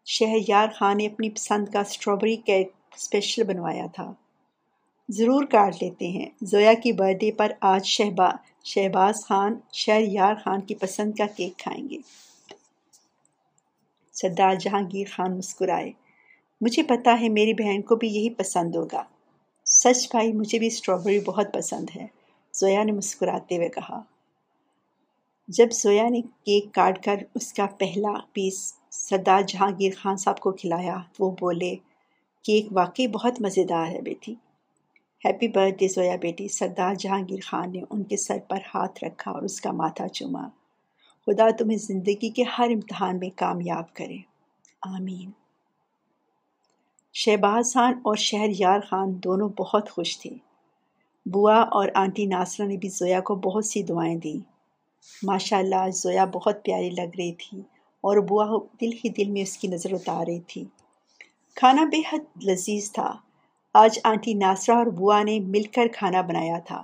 شہر 0.07 0.37
یار 0.49 0.69
خان 0.75 0.97
نے 0.97 1.07
اپنی 1.07 1.31
پسند 1.31 1.69
کا 1.73 1.81
اسٹرابری 1.81 2.37
کیک 2.37 2.69
اسپیشل 2.97 3.43
بنوایا 3.43 3.87
تھا۔ 3.95 4.13
ضرور 5.09 5.45
کاٹ 5.45 5.83
لیتے 5.83 6.09
ہیں۔ 6.09 6.27
زویا 6.43 6.73
کی 6.75 6.93
برتھ 6.93 7.19
ڈے 7.19 7.33
پر 7.33 7.53
آج 7.61 7.87
شہبا 7.87 8.29
شہباز 8.65 9.15
خان 9.29 9.55
شہر 9.73 10.01
یار 10.01 10.35
خان 10.45 10.61
کی 10.61 10.75
پسند 10.75 11.13
کا 11.19 11.27
کیک 11.37 11.59
کھائیں 11.59 11.89
گے۔ 11.91 12.28
سردار 14.21 14.55
جہانگیر 14.55 15.07
خان 15.13 15.39
مسکرائے۔ 15.39 15.93
مجھے 16.61 16.83
پتا 16.83 17.21
ہے 17.21 17.29
میری 17.29 17.55
بہن 17.55 17.83
کو 17.83 17.97
بھی 17.97 18.09
یہی 18.09 18.31
پسند 18.31 18.75
ہوگا۔ 18.77 19.03
سچ 19.67 20.11
بھائی، 20.11 20.33
مجھے 20.33 20.59
بھی 20.59 20.67
اسٹرابری 20.67 21.21
بہت 21.21 21.47
پسند 21.53 21.91
ہے، 21.97 22.07
زویا 22.55 22.83
نے 22.83 22.93
مسکراتے 22.93 23.57
ہوئے 23.57 23.69
کہا۔ 23.69 24.03
جب 25.49 25.69
زویا 25.73 26.09
نے 26.09 26.21
کیک 26.21 26.75
کاٹ 26.75 27.05
کر 27.05 27.17
اس 27.35 27.53
کا 27.53 27.67
پہلا 27.67 28.13
پیس 28.33 28.75
سردار 28.91 29.43
جہانگیر 29.43 29.93
خان 29.97 30.17
صاحب 30.17 30.41
کو 30.41 30.53
کھلایا 30.53 30.97
تو 31.13 31.25
وہ 31.25 31.31
بولے، 31.41 31.75
کیک 32.45 32.67
واقعی 32.71 33.07
بہت 33.07 33.41
مزیدار 33.41 33.87
ہے 33.87 34.01
بیٹی۔ 34.01 34.35
ہیپی 35.25 35.49
برتھ 35.49 35.75
ڈے 35.75 35.89
زویا 35.89 36.17
بیٹی۔ 36.21 36.49
سردار 36.49 36.95
جہانگیر 36.95 37.41
خان 37.47 37.73
نے 37.73 37.83
ان 37.91 38.03
کے 38.03 38.17
سر 38.17 38.39
پر 38.49 38.59
ہاتھ 38.75 39.05
رکھا 39.05 39.31
اور 39.31 39.43
اس 39.43 39.61
کا 39.61 39.73
ماتھا 39.73 40.09
چوما۔ 40.09 40.49
خدا 41.29 41.51
تمہیں 41.59 41.79
زندگی 41.79 42.31
کے 42.31 42.43
ہر 42.43 42.69
امتحان 42.75 43.19
میں 43.19 43.31
کامیاب 43.37 43.95
کرے۔ 43.95 44.17
آمین۔ 44.83 45.31
شہباز 47.13 47.75
خان 47.75 47.93
اور 47.95 48.17
شہر 48.17 48.47
یار 48.59 48.81
خان 48.81 49.23
دونوں 49.25 49.49
بہت 49.49 49.91
خوش 49.91 50.19
تھے۔ 50.19 50.31
بوا 51.27 51.55
اور 51.55 51.89
آنٹی 51.95 52.27
ناصرہ 52.27 52.67
نے 52.67 52.77
بھی 52.77 52.89
زویا 52.89 53.21
کو 53.21 53.35
بہت 53.35 53.65
سی 53.65 53.83
دعائیں 53.83 54.17
دیں۔ 54.17 54.51
ماشاء 55.23 55.59
اللہ 55.59 55.91
زویا 55.93 56.25
بہت 56.25 56.65
پیاری 56.65 56.91
لگ 56.91 57.17
رہی 57.19 57.33
تھی 57.33 57.59
اور 58.01 58.17
بوا 58.17 58.59
دل 58.81 58.93
ہی 58.93 59.09
دل 59.09 59.31
میں 59.31 59.43
اس 59.43 59.57
کی 59.57 59.69
نظر 59.69 59.93
اتار 59.93 60.27
رہی 60.27 60.41
تھی 60.41 60.65
کھانا 61.55 61.85
بے 61.85 62.01
حد 62.13 62.45
لذیذ 62.45 62.93
تھا۔ 62.93 63.17
آج 63.75 63.99
آنٹی 64.05 64.35
ناصرہ 64.35 64.75
اور 64.75 64.87
بوا 64.87 65.23
نے 65.23 65.41
مل 65.41 65.63
کر 65.63 65.87
کھانا 65.95 66.21
بنایا 66.21 66.59
تھا۔ 66.59 66.83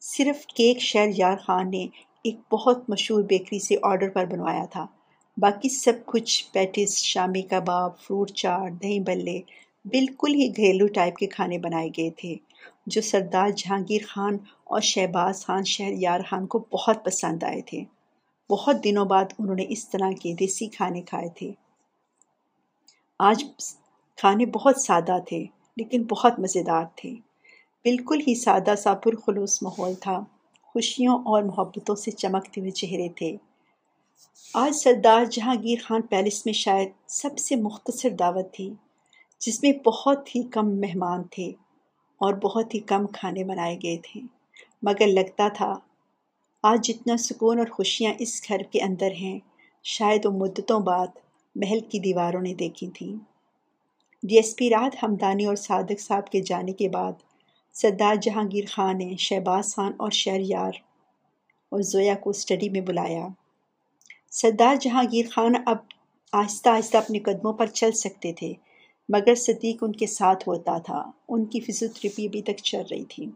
صرف 0.00 0.46
کیک 0.46 0.78
شہر 0.78 1.08
یار 1.16 1.36
خان 1.36 1.70
نے 1.70 1.86
ایک 2.24 2.40
بہت 2.52 2.90
مشہور 2.90 3.22
بیکری 3.22 3.58
سے 3.58 3.74
آرڈر 3.82 4.08
پر 4.08 4.24
بنوایا 4.24 4.64
تھا۔ 4.64 4.86
باقی 5.36 5.68
سب 5.68 5.92
کچھ 6.06 6.52
پیٹس 6.52 6.96
شامی 6.96 7.42
کباب، 7.42 7.98
فروٹ 7.98 8.30
چاٹ 8.30 8.82
دہی 8.82 9.00
بلے، 9.00 9.40
بالکل 9.84 10.34
ہی 10.34 10.48
گھریلو 10.56 10.86
ٹائپ 10.86 11.16
کے 11.16 11.26
کھانے 11.26 11.58
بنائے 11.58 11.88
گئے 11.88 12.10
تھے، 12.10 12.36
جو 12.86 13.00
سردار 13.00 13.48
جہانگیر 13.48 14.00
خان 14.08 14.36
اور 14.64 14.80
شہباز 14.80 15.46
خان 15.46 15.64
شہر 15.64 15.92
یار 15.92 16.20
خان 16.28 16.46
کو 16.46 16.58
بہت 16.58 17.04
پسند 17.04 17.42
آئے 17.42 17.62
تھے۔ 17.62 17.84
بہت 18.50 18.84
دنوں 18.84 19.04
بعد 19.04 19.24
انہوں 19.38 19.54
نے 19.54 19.66
اس 19.68 19.88
طرح 19.88 20.10
کے 20.22 20.34
دیسی 20.34 20.66
کھانے 20.66 21.02
کھائے 21.02 21.28
تھے۔ 21.28 21.52
آج 23.18 23.44
کھانے 24.16 24.46
بہت 24.46 24.80
سادہ 24.80 25.18
تھے، 25.28 25.44
لیکن 25.76 26.02
بہت 26.02 26.40
مزیدار 26.40 26.84
تھے۔ 26.96 27.10
بالکل 27.84 28.20
ہی 28.20 28.34
سادہ 28.34 28.74
سا 28.78 28.94
پرخلوص 28.94 29.62
ماحول 29.62 29.94
تھا۔ 29.94 30.24
خوشیوں 30.72 31.18
اور 31.18 31.42
محبتوں 31.42 31.94
سے 31.94 32.10
چمکتے 32.10 32.60
ہوئے 32.60 32.70
چہرے 32.70 33.08
تھے۔ 33.08 33.36
آج 34.54 34.76
سردار 34.76 35.24
جہانگیر 35.24 35.78
خان 35.84 36.02
پیلس 36.02 36.46
میں 36.46 36.52
شاید 36.52 36.88
سب 37.06 37.38
سے 37.38 37.56
مختصر 37.56 38.10
دعوت 38.10 38.52
تھی، 38.52 38.74
جس 39.40 39.62
میں 39.62 39.72
بہت 39.84 40.36
ہی 40.36 40.42
کم 40.42 40.80
مہمان 40.80 41.22
تھے 41.30 41.52
اور 42.20 42.34
بہت 42.34 42.74
ہی 42.74 42.80
کم 42.80 43.06
کھانے 43.06 43.44
بنائے 43.44 43.76
گئے 43.82 43.96
تھے۔ 43.96 44.20
مگر 44.82 45.06
لگتا 45.06 45.48
تھا، 45.48 45.78
آج 46.62 46.86
جتنا 46.86 47.16
سکون 47.16 47.58
اور 47.58 47.66
خوشیاں 47.66 48.14
اس 48.18 48.48
گھر 48.48 48.58
کے 48.58 48.82
اندر 48.82 49.10
ہیں، 49.10 49.38
شاید 49.82 50.26
وہ 50.26 50.30
مدتوں 50.30 50.80
بعد 50.80 51.06
محل 51.54 51.80
کی 51.80 51.98
دیواروں 51.98 52.40
نے 52.40 52.54
دیکھی 52.54 52.90
تھیں۔ 52.90 53.16
ڈی 54.22 54.36
ایس 54.36 54.56
پی 54.56 54.70
رات 54.70 55.04
ہمدانی 55.04 55.44
اور 55.44 55.56
صادق 55.56 56.00
صاحب 56.00 56.30
کے 56.30 56.40
جانے 56.40 56.72
کے 56.72 56.88
بعد 56.88 57.12
سردار 57.74 58.14
جہانگیر 58.14 58.64
خان 58.70 58.98
نے 58.98 59.16
شہباز 59.18 59.74
خان 59.74 59.92
اور 59.96 60.10
شہریار 60.10 60.72
اور 61.68 61.80
زویا 61.80 62.14
کو 62.14 62.30
اسٹڈی 62.30 62.68
میں 62.68 62.80
بلایا۔ 62.80 63.28
سردار 64.30 64.76
جہانگیر 64.76 65.26
خان 65.30 65.52
اب 65.66 65.76
آہستہ 66.32 66.68
آہستہ 66.68 66.96
اپنے 66.96 67.18
قدموں 67.18 67.52
پر 67.52 67.66
چل 67.66 67.92
سکتے 67.92 68.32
تھے، 68.32 68.54
مگر 69.08 69.34
صدیق 69.34 69.84
ان 69.84 69.92
کے 69.92 70.06
ساتھ 70.06 70.48
ہوتا 70.48 70.78
تھا۔ 70.78 71.10
ان 71.28 71.44
کی 71.44 71.60
فزیوتھراپی 71.60 72.26
ابھی 72.26 72.42
تک 72.42 72.56
چل 72.62 72.82
رہی 72.90 73.04
تھی۔ 73.04 73.26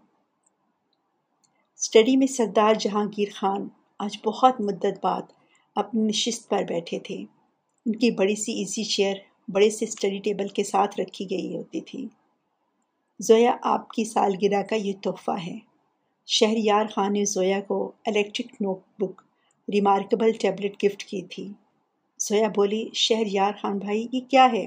اسٹڈی 1.80 2.16
میں 2.16 2.26
سردار 2.26 2.74
جہانگیر 2.74 3.28
خان 3.34 3.68
آج 3.98 4.18
بہت 4.24 4.60
مدت 4.60 4.98
بعد 5.02 5.22
اپنی 5.74 6.02
نشست 6.02 6.48
پر 6.48 6.62
بیٹھے 6.68 6.98
تھے۔ 6.98 7.24
ان 7.86 7.96
کی 7.96 8.10
بڑی 8.10 8.34
سی 8.34 8.52
ایزی 8.52 8.84
چیئر 8.84 9.14
بڑے 9.48 9.70
سے 9.70 9.84
اسٹڈی 9.84 10.18
ٹیبل 10.18 10.48
کے 10.48 10.64
ساتھ 10.64 11.00
رکھی 11.00 11.30
گئی 11.30 11.56
ہوتی 11.56 11.80
تھی۔ 11.80 12.08
زویا، 13.18 13.56
آپ 13.62 13.88
کی 13.88 14.04
سالگرہ 14.04 14.62
کا 14.62 14.76
یہ 14.76 14.92
تحفہ 15.02 15.38
ہے۔ 15.46 15.58
شہریار 16.26 16.86
خان 16.86 17.12
نے 17.12 17.24
زویا 17.24 17.60
کو 17.60 17.92
electric 18.06 18.62
notebook 18.98 19.22
remarkable 19.72 20.32
tablet 20.32 20.84
gift 20.84 21.04
کی 21.04 21.22
تھی۔ 21.22 21.52
زویا 22.18 22.48
بولی، 22.48 22.88
شہریار 22.94 23.52
خان 23.62 23.78
بھائی، 23.78 24.06
یہ 24.12 24.20
کیا 24.20 24.48
ہے؟ 24.52 24.66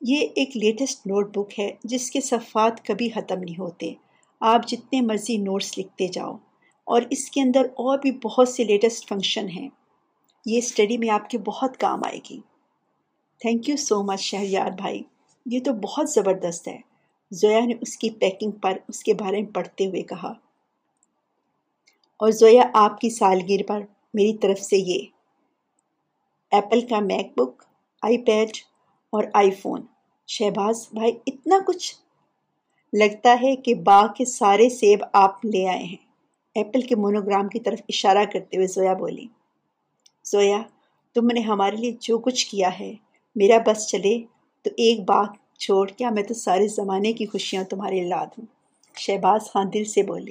یہ 0.00 0.26
ایک 0.34 0.56
لیٹسٹ 0.56 1.06
نوٹ 1.06 1.36
بک 1.36 1.60
ہے، 1.60 1.70
جس 1.84 2.10
کے 2.10 2.20
صفحات 2.20 2.84
کبھی 2.84 3.08
ختم 3.08 3.38
نہیں 3.38 3.58
ہوتے۔ 3.58 3.94
آپ 4.40 4.66
جتنے 4.66 5.00
مرضی 5.00 5.36
نوٹس 5.36 5.78
لکھتے 5.78 6.08
جاؤ۔ 6.08 6.36
اور 6.84 7.02
اس 7.10 7.30
کے 7.30 7.40
اندر 7.40 7.64
اور 7.64 7.98
بھی 7.98 8.12
بہت 8.12 8.48
سے 8.48 8.64
لیٹسٹ 8.64 9.08
فنکشن 9.08 9.48
ہیں۔ 9.48 9.68
یہ 10.46 10.58
اسٹڈی 10.58 10.98
میں 10.98 11.10
آپ 11.10 11.30
کے 11.30 11.38
بہت 11.38 11.76
کام 11.76 12.00
آئے 12.04 12.18
گی۔ 12.30 12.40
Thank 13.40 13.68
you 13.68 13.76
so 13.76 14.02
much 14.02 14.20
Shahryar 14.20 14.70
بھائی۔ 14.70 15.02
یہ 15.46 15.60
تو 15.60 15.72
بہت 15.72 16.10
زبردست 16.10 16.68
ہے۔ 16.68 16.93
زویا 17.32 17.60
نے 17.60 17.74
اس 17.80 17.96
کی 17.98 18.10
پیکنگ 18.10 18.50
پر، 18.62 18.76
اس 18.88 19.02
کے 19.02 19.14
بارے 19.14 19.40
میں 19.42 19.52
پڑھتے 19.52 19.86
ہوئے 19.86 20.02
کہا، 20.04 20.32
اور 22.20 22.30
زویا 22.32 22.62
آپ 22.74 23.00
کی 23.00 23.10
سالگیر 23.10 23.60
پر 23.66 23.80
میری 24.14 24.36
طرف 24.38 24.60
سے 24.60 24.76
یہ 24.78 25.06
ایپل 26.52 26.86
کا 26.88 27.00
میک 27.02 27.32
بک 27.36 27.62
آئی 28.02 28.18
پیڈ 28.24 28.56
اور 29.12 29.24
آئی 29.34 29.50
فون 29.52 29.80
شہباز 30.28 30.86
بھائی، 30.92 31.12
اتنا 31.26 31.58
کچھ 31.66 31.94
لگتا 32.92 33.36
ہے 33.42 33.54
کہ 33.56 33.74
باغ 33.84 34.06
کے 34.16 34.24
سارے 34.24 34.68
سیب 34.70 35.04
آپ 35.12 35.44
لے 35.44 35.66
آئے 35.68 35.82
ہیں۔ 35.82 36.02
ایپل 36.56 36.80
کے 36.80 36.96
مونوگرام 36.96 37.48
کی 37.48 37.60
طرف 37.60 37.80
اشارہ 37.88 38.24
کرتے 38.32 38.56
ہوئے 38.56 38.66
زویا 38.66 38.92
بولی 38.94 39.26
زویا 40.24 40.60
تم 41.16 41.26
نے 41.26 41.40
ہمارے 41.40 41.76
لیے 41.76 41.92
جو 42.00 42.18
کچھ 42.18 42.46
کیا 42.46 42.78
ہے، 42.78 42.92
میرا 43.36 43.58
بس 43.66 43.86
چلے 43.88 44.16
تو 44.64 44.70
ایک 44.76 45.00
باغ 45.08 45.26
چھوڑ، 45.64 45.86
کیا 45.88 46.10
میں 46.10 46.22
تو 46.22 46.34
سارے 46.34 46.68
زمانے 46.68 47.12
کی 47.12 47.26
خوشیاں 47.26 47.64
تمہارے 47.64 48.02
لا 48.08 48.24
دوں 48.24 48.44
شہباز 48.96 49.50
خان 49.50 49.72
دل 49.74 49.84
سے 49.84 50.02
بولے، 50.02 50.30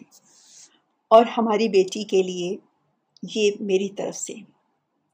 اور 1.12 1.26
ہماری 1.38 1.68
بیٹی 1.70 2.04
کے 2.04 2.22
لیے 2.24 2.56
یہ 3.36 3.52
میری 3.60 3.90
طرف 3.90 4.16
سے۔ 4.16 4.34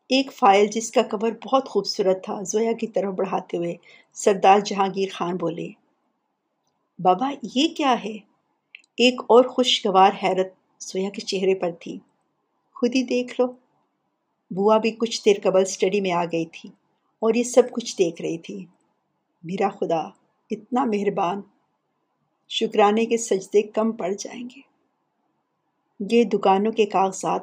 ایک 0.09 0.31
فائل 0.33 0.67
جس 0.67 0.91
کا 0.91 1.01
کور 1.01 1.31
بہت 1.45 1.69
خوبصورت 1.69 2.23
تھا، 2.23 2.41
زویا 2.41 2.71
کی 2.71 2.87
طرف 2.87 3.13
بڑھاتے 3.13 3.57
ہوئے 3.57 3.75
سردار 4.15 4.59
جہانگیر 4.59 5.09
خان 5.13 5.37
بولے، 5.37 5.67
بابا 6.99 7.29
یہ 7.55 7.67
کیا 7.77 7.95
ہے؟ 8.03 8.17
ایک 8.97 9.21
اور 9.27 9.43
خوشگوار 9.45 10.11
حیرت 10.23 10.53
زویا 10.81 11.09
کے 11.09 11.21
چہرے 11.21 11.55
پر 11.55 11.71
تھی۔ 11.79 11.97
خود 12.75 12.95
ہی 12.95 13.03
دیکھ 13.03 13.39
لو۔ 13.39 13.47
بوا 14.51 14.77
بھی 14.77 14.91
کچھ 14.91 15.21
دیر 15.25 15.35
قبل 15.43 15.61
اسٹڈی 15.61 16.01
میں 16.01 16.11
آ 16.11 16.23
گئی 16.25 16.45
تھی 16.45 16.69
اور 17.21 17.33
یہ 17.33 17.43
سب 17.43 17.71
کچھ 17.71 17.95
دیکھ 17.97 18.21
رہی 18.21 18.37
تھی۔ 18.37 18.65
میرا 19.43 19.69
خدا، 19.69 19.99
اتنا 20.51 20.85
مہربان، 20.85 21.41
شکرانے 22.49 23.05
کے 23.05 23.17
سجدے 23.17 23.61
کم 23.61 23.91
پڑ 23.91 24.11
جائیں 24.11 24.43
گے۔ 24.43 24.61
یہ 25.99 26.23
دکانوں 26.23 26.71
کے 26.71 26.85
کاغذات 26.85 27.41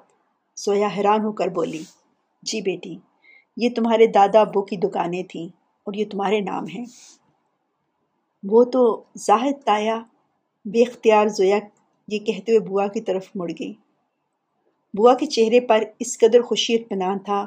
سویا 0.57 0.89
حیران 0.97 1.25
ہو 1.25 1.33
کر 1.33 1.49
بولی 1.49 1.83
جی 2.43 2.61
بیٹی، 2.61 2.97
یہ 3.57 3.69
تمہارے 3.77 4.07
دادا 4.07 4.41
ابو 4.41 4.63
کی 4.63 4.77
دکانیں 4.77 5.23
تھیں 5.23 5.49
اور 5.85 5.95
یہ 5.95 6.05
تمہارے 6.11 6.41
نام 6.41 6.65
ہیں۔ 6.67 6.85
وہ 8.43 8.65
تو 8.65 9.03
زاہد 9.17 9.63
تایا، 9.65 10.03
بے 10.65 10.83
اختیار 10.83 11.27
زویا 11.27 11.59
یہ 12.09 12.19
کہتے 12.19 12.53
ہوئے 12.53 12.69
بوا 12.69 12.87
کی 12.87 13.01
طرف 13.01 13.27
مڑ 13.35 13.51
گئی۔ 13.61 13.73
بوا 14.95 15.15
کے 15.15 15.27
چہرے 15.27 15.61
پر 15.61 15.85
اس 15.99 16.19
قدر 16.19 16.43
خوشی 16.43 16.75
اطمینان 16.75 17.19
تھا 17.19 17.47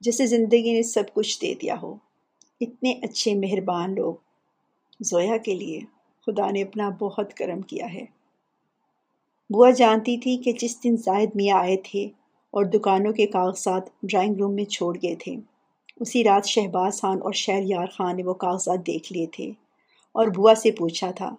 جیسے 0.00 0.26
زندگی 0.26 0.72
نے 0.72 0.82
سب 0.82 1.02
کچھ 1.14 1.40
دے 1.40 1.54
دیا 1.54 1.74
ہو۔ 1.82 1.94
اتنے 2.62 2.92
اچھے 3.02 3.34
مہربان 3.34 3.94
لوگ۔ 3.94 4.14
زویا 5.00 5.36
کے 5.36 5.54
لیے 5.54 5.80
خدا 6.26 6.50
نے 6.50 6.62
اپنا 6.62 6.90
بہت 6.98 7.34
کرم 7.34 7.60
کیا 7.60 7.94
ہے۔ 7.94 8.04
بوا 9.50 9.70
جانتی 9.70 10.16
تھی 10.16 10.36
کہ 10.36 10.52
جس 10.52 10.84
دن 10.84 10.96
زائد 10.96 11.30
میاں 11.34 11.58
آئے 11.58 11.76
تھے 11.76 12.04
اور 12.50 12.64
دکانوں 12.64 13.12
کے 13.12 13.26
کاغذات 13.26 13.82
ڈرائنگ 14.02 14.36
روم 14.36 14.54
میں 14.54 14.64
چھوڑ 14.64 14.98
گئے 15.02 15.14
تھے، 15.14 15.36
اسی 16.00 16.24
رات 16.24 16.46
شہباز 16.46 17.00
خان 17.00 17.18
اور 17.22 17.32
شہریار 17.32 17.86
خان 17.86 18.16
نے 18.16 18.22
وہ 18.22 18.34
کاغذات 18.34 18.86
دیکھ 18.86 19.12
لیے 19.12 19.26
تھے 19.26 19.50
اور 20.12 20.26
بوا 20.26 20.54
سے 20.54 20.70
پوچھا 20.70 21.10
تھا۔ 21.10 21.34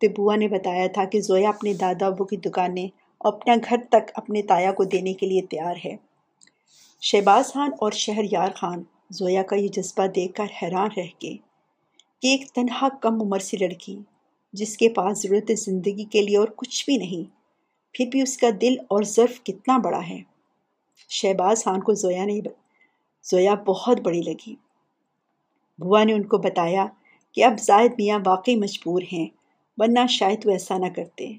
تو 0.00 0.06
بوا 0.16 0.36
نے 0.36 0.48
بتایا 0.48 0.86
تھا 0.86 1.04
کہ 1.04 1.20
زویا 1.20 1.48
اپنے 1.48 1.74
دادا 1.74 2.06
ابو 2.06 2.24
کی 2.24 2.36
دکانیں 2.36 2.88
اور 3.18 3.32
اپنا 3.32 3.54
گھر 3.68 3.76
تک 3.90 4.10
اپنے 4.14 4.42
تایا 4.42 4.72
کو 4.72 4.84
دینے 4.84 5.12
کے 5.12 5.26
لیے 5.26 5.42
تیار 5.42 5.76
ہے۔ 5.84 5.96
شہباز 7.00 7.52
خان 7.52 7.70
اور 7.80 7.92
شہریار 7.92 8.48
خان 8.54 8.82
زویا 9.10 9.42
کا 9.42 9.56
یہ 9.56 9.68
جذبہ 9.68 10.06
دیکھ 10.06 10.32
کر 10.34 10.46
حیران 10.62 10.88
رہ 10.96 11.02
گئے 11.22 11.36
کہ 12.22 12.26
ایک 12.28 12.52
تنہا 12.52 12.88
کم 12.88 13.22
عمر 13.22 13.38
سی 13.38 13.56
لڑکی 13.56 13.98
جس 14.52 14.76
کے 14.76 14.88
پاس 14.88 15.22
ضرورت 15.22 15.50
زندگی 15.58 16.04
کے 16.04 16.22
لیے 16.22 16.36
اور 16.36 16.48
کچھ 16.56 16.84
بھی 16.84 16.96
نہیں، 16.96 17.36
پھر 17.92 18.06
بھی 18.06 18.22
اس 18.22 18.36
کا 18.36 18.46
دل 18.60 18.74
اور 18.80 19.02
ظرف 19.02 19.42
کتنا 19.42 19.78
بڑا 19.78 20.08
ہے۔ 20.08 20.22
شہباز 21.08 21.64
خان 21.64 21.80
کو 21.80 21.94
زویا 21.94 22.24
نے 22.24 22.40
زویا 23.30 23.54
بہت 23.54 24.00
بڑی 24.00 24.20
لگی۔ 24.20 24.54
بوا 25.78 26.04
نے 26.04 26.12
ان 26.12 26.22
کو 26.22 26.38
بتایا 26.38 26.86
کہ 27.32 27.44
اب 27.44 27.58
زائد 27.58 27.92
میاں 27.98 28.18
واقعی 28.26 28.56
مجبور 28.56 29.02
ہیں، 29.12 29.26
ورنہ 29.76 30.06
شاید 30.08 30.46
وہ 30.46 30.50
ایسا 30.50 30.78
نہ 30.78 30.86
کرتے۔ 30.96 31.32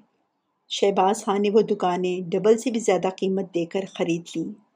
شہباز 0.70 1.24
خان 1.26 1.42
نے 1.42 1.50
وہ 1.50 1.62
دکانیں 1.62 2.30
ڈبل 2.30 2.58
سے 2.58 2.72
بھی 2.72 2.80
زیادہ 2.80 3.08
قیمت 3.18 3.56
دے 3.56 3.66
کر 3.66 3.80
خرید 3.94 4.24
لیں۔ 4.36 4.67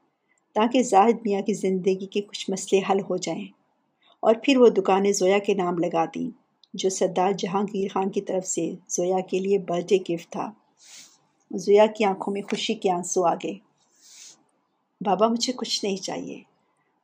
تاکہ 0.52 0.82
زاہد 0.82 1.18
میاں 1.24 1.42
کی 1.42 1.52
زندگی 1.52 2.06
کے 2.06 2.20
کچھ 2.20 2.50
مسئلے 2.50 2.82
حل 2.90 3.00
ہو 3.00 3.16
جائیں۔ 3.16 3.46
اور 4.20 4.34
پھر 4.42 4.56
وہ 4.56 4.68
دکانیں 4.68 5.12
زویا 5.12 5.38
کے 5.38 5.54
نام 5.54 5.78
لگا 5.78 6.04
دیں، 6.04 6.30
جو 6.74 6.90
سردار 6.90 7.32
جہانگیر 7.32 7.88
خان 7.94 8.10
کی 8.10 8.20
طرف 8.20 8.46
سے 8.46 8.74
زویا 8.88 9.20
کے 9.20 9.38
لیے 9.38 9.58
برتھ 9.58 9.86
ڈے 9.86 10.14
گفٹ 10.14 10.30
تھا۔ 10.30 10.52
زویا 11.54 11.86
کی 11.86 12.04
آنکھوں 12.04 12.34
میں 12.34 12.42
خوشی 12.42 12.74
کے 12.74 12.90
آنسو 12.90 13.24
آ 13.24 13.34
گئے۔ 13.34 13.54
بابا، 15.00 15.28
مجھے 15.28 15.52
کچھ 15.56 15.84
نہیں 15.84 15.96
چاہیے۔ 15.96 16.42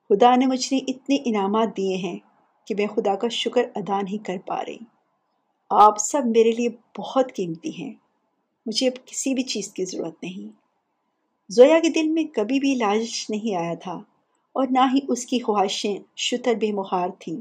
خدا 0.09 0.37
نے 0.37 0.47
مجھے 0.47 0.77
اتنے 0.77 1.17
انعامات 1.25 1.77
دیے 1.77 1.97
ہیں 1.97 2.19
کہ 2.65 2.75
میں 2.75 2.87
خدا 2.87 3.15
کا 3.15 3.29
شکر 3.29 3.63
ادا 3.75 4.01
نہیں 4.01 4.25
کر 4.25 4.37
پا 4.47 4.65
رہی۔ 4.65 4.79
آپ 5.71 5.95
سب 5.99 6.23
میرے 6.25 6.53
لیے 6.53 6.69
بہت 6.99 7.35
قیمتی 7.35 7.83
ہیں۔ 7.83 7.95
مجھے 8.67 8.89
اب 8.89 9.07
کسی 9.07 9.35
بھی 9.35 9.43
چیز 9.43 9.73
کی 9.73 9.85
ضرورت 9.85 10.23
نہیں۔ 10.23 10.68
زویا 11.51 11.79
کے 11.79 11.89
دل 11.89 12.09
میں 12.09 12.25
کبھی 12.25 12.61
بھی 12.61 12.75
لالچ 12.75 13.31
نہیں 13.31 13.55
آیا 13.55 13.75
تھا 13.75 13.93
اور 14.53 14.67
نہ 14.71 14.79
ہی 14.95 14.99
اس 15.09 15.27
کی 15.27 15.39
خواہشیں 15.39 15.99
شتر 16.17 16.55
بے 16.55 16.73
مہار 16.73 17.09
تھیں۔ 17.19 17.41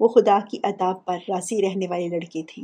وہ 0.00 0.08
خدا 0.08 0.38
کی 0.50 0.58
عطاب 0.62 1.04
پر 1.04 1.18
راضی 1.28 1.62
رہنے 1.62 1.86
والی 1.88 2.08
لڑکی 2.08 2.42
تھی 2.42 2.62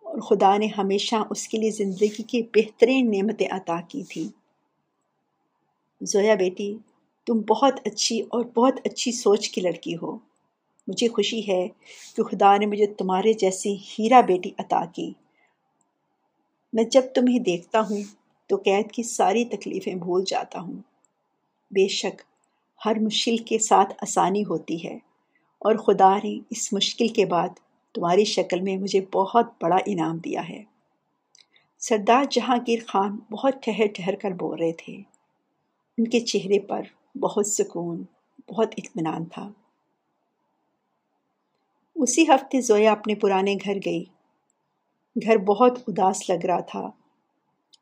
اور 0.00 0.18
خدا 0.20 0.56
نے 0.56 0.66
ہمیشہ 0.66 1.16
اس 1.30 1.48
کے 1.48 1.58
لیے 1.58 1.70
زندگی 1.70 2.22
کی 2.22 2.42
بہترین 2.42 3.10
نعمتیں 3.10 3.48
عطا 3.50 3.80
کی 3.88 4.02
تھیں۔ 4.02 4.28
زویا 6.00 6.34
بیٹی، 6.34 6.76
تم 7.26 7.40
بہت 7.40 7.80
اچھی 7.84 8.20
اور 8.20 8.44
بہت 8.44 8.74
اچھی 8.84 9.12
سوچ 9.12 9.48
کی 9.48 9.60
لڑکی 9.60 9.94
ہو۔ 9.94 10.18
مجھے 10.86 11.08
خوشی 11.08 11.48
ہے 11.48 11.68
کہ 12.16 12.22
خدا 12.22 12.56
نے 12.56 12.66
مجھے 12.66 12.86
تمہارے 12.86 13.32
جیسی 13.32 13.74
ہیرا 13.74 14.20
بیٹی 14.20 14.50
عطا 14.58 14.84
کی۔ 14.84 15.12
میں 16.72 16.84
جب 16.84 17.02
تمہیں 17.14 17.38
دیکھتا 17.38 17.80
ہوں 17.80 18.02
تو 18.48 18.56
قید 18.56 18.92
کی 18.92 19.02
ساری 19.02 19.44
تکلیفیں 19.44 19.94
بھول 19.94 20.24
جاتا 20.26 20.60
ہوں۔ 20.60 20.76
بے 21.70 21.88
شک 21.88 22.22
ہر 22.84 22.98
مشکل 22.98 23.36
کے 23.36 23.58
ساتھ 23.58 23.94
آسانی 24.02 24.44
ہوتی 24.44 24.88
ہے۔ 24.88 24.94
اور 25.58 25.74
خدا 25.76 26.16
نے 26.16 26.38
اس 26.50 26.72
مشکل 26.72 27.08
کے 27.08 27.26
بعد 27.26 27.48
تمہاری 27.94 28.24
شکل 28.24 28.60
میں 28.60 28.76
مجھے 28.76 29.00
بہت 29.00 29.46
بڑا 29.62 29.76
انعام 29.86 30.18
دیا 30.18 30.48
ہے۔ 30.48 30.62
سردار 31.78 32.24
جہانگیر 32.30 32.78
خان 32.88 33.18
بہت 33.30 33.54
ٹھہر 33.62 33.86
ٹھہر 33.94 34.14
کر 34.14 34.30
بول 34.30 34.58
رہے 34.58 34.72
تھے۔ 34.72 34.96
ان 35.98 36.08
کے 36.08 36.20
چہرے 36.20 36.58
پر 36.58 36.82
بہت 37.18 37.46
سکون، 37.46 38.02
بہت 38.48 38.74
اطمینان 38.76 39.24
تھا۔ 39.24 39.50
اسی 41.94 42.22
ہفتے 42.22 42.60
زویا 42.60 42.92
اپنے 42.92 43.14
پرانے 43.14 43.54
گھر 43.64 43.74
گئی۔ 43.86 44.04
گھر 45.24 45.36
بہت 45.36 45.78
اداس 45.88 46.30
لگ 46.30 46.46
رہا 46.46 46.60
تھا۔ 46.60 46.90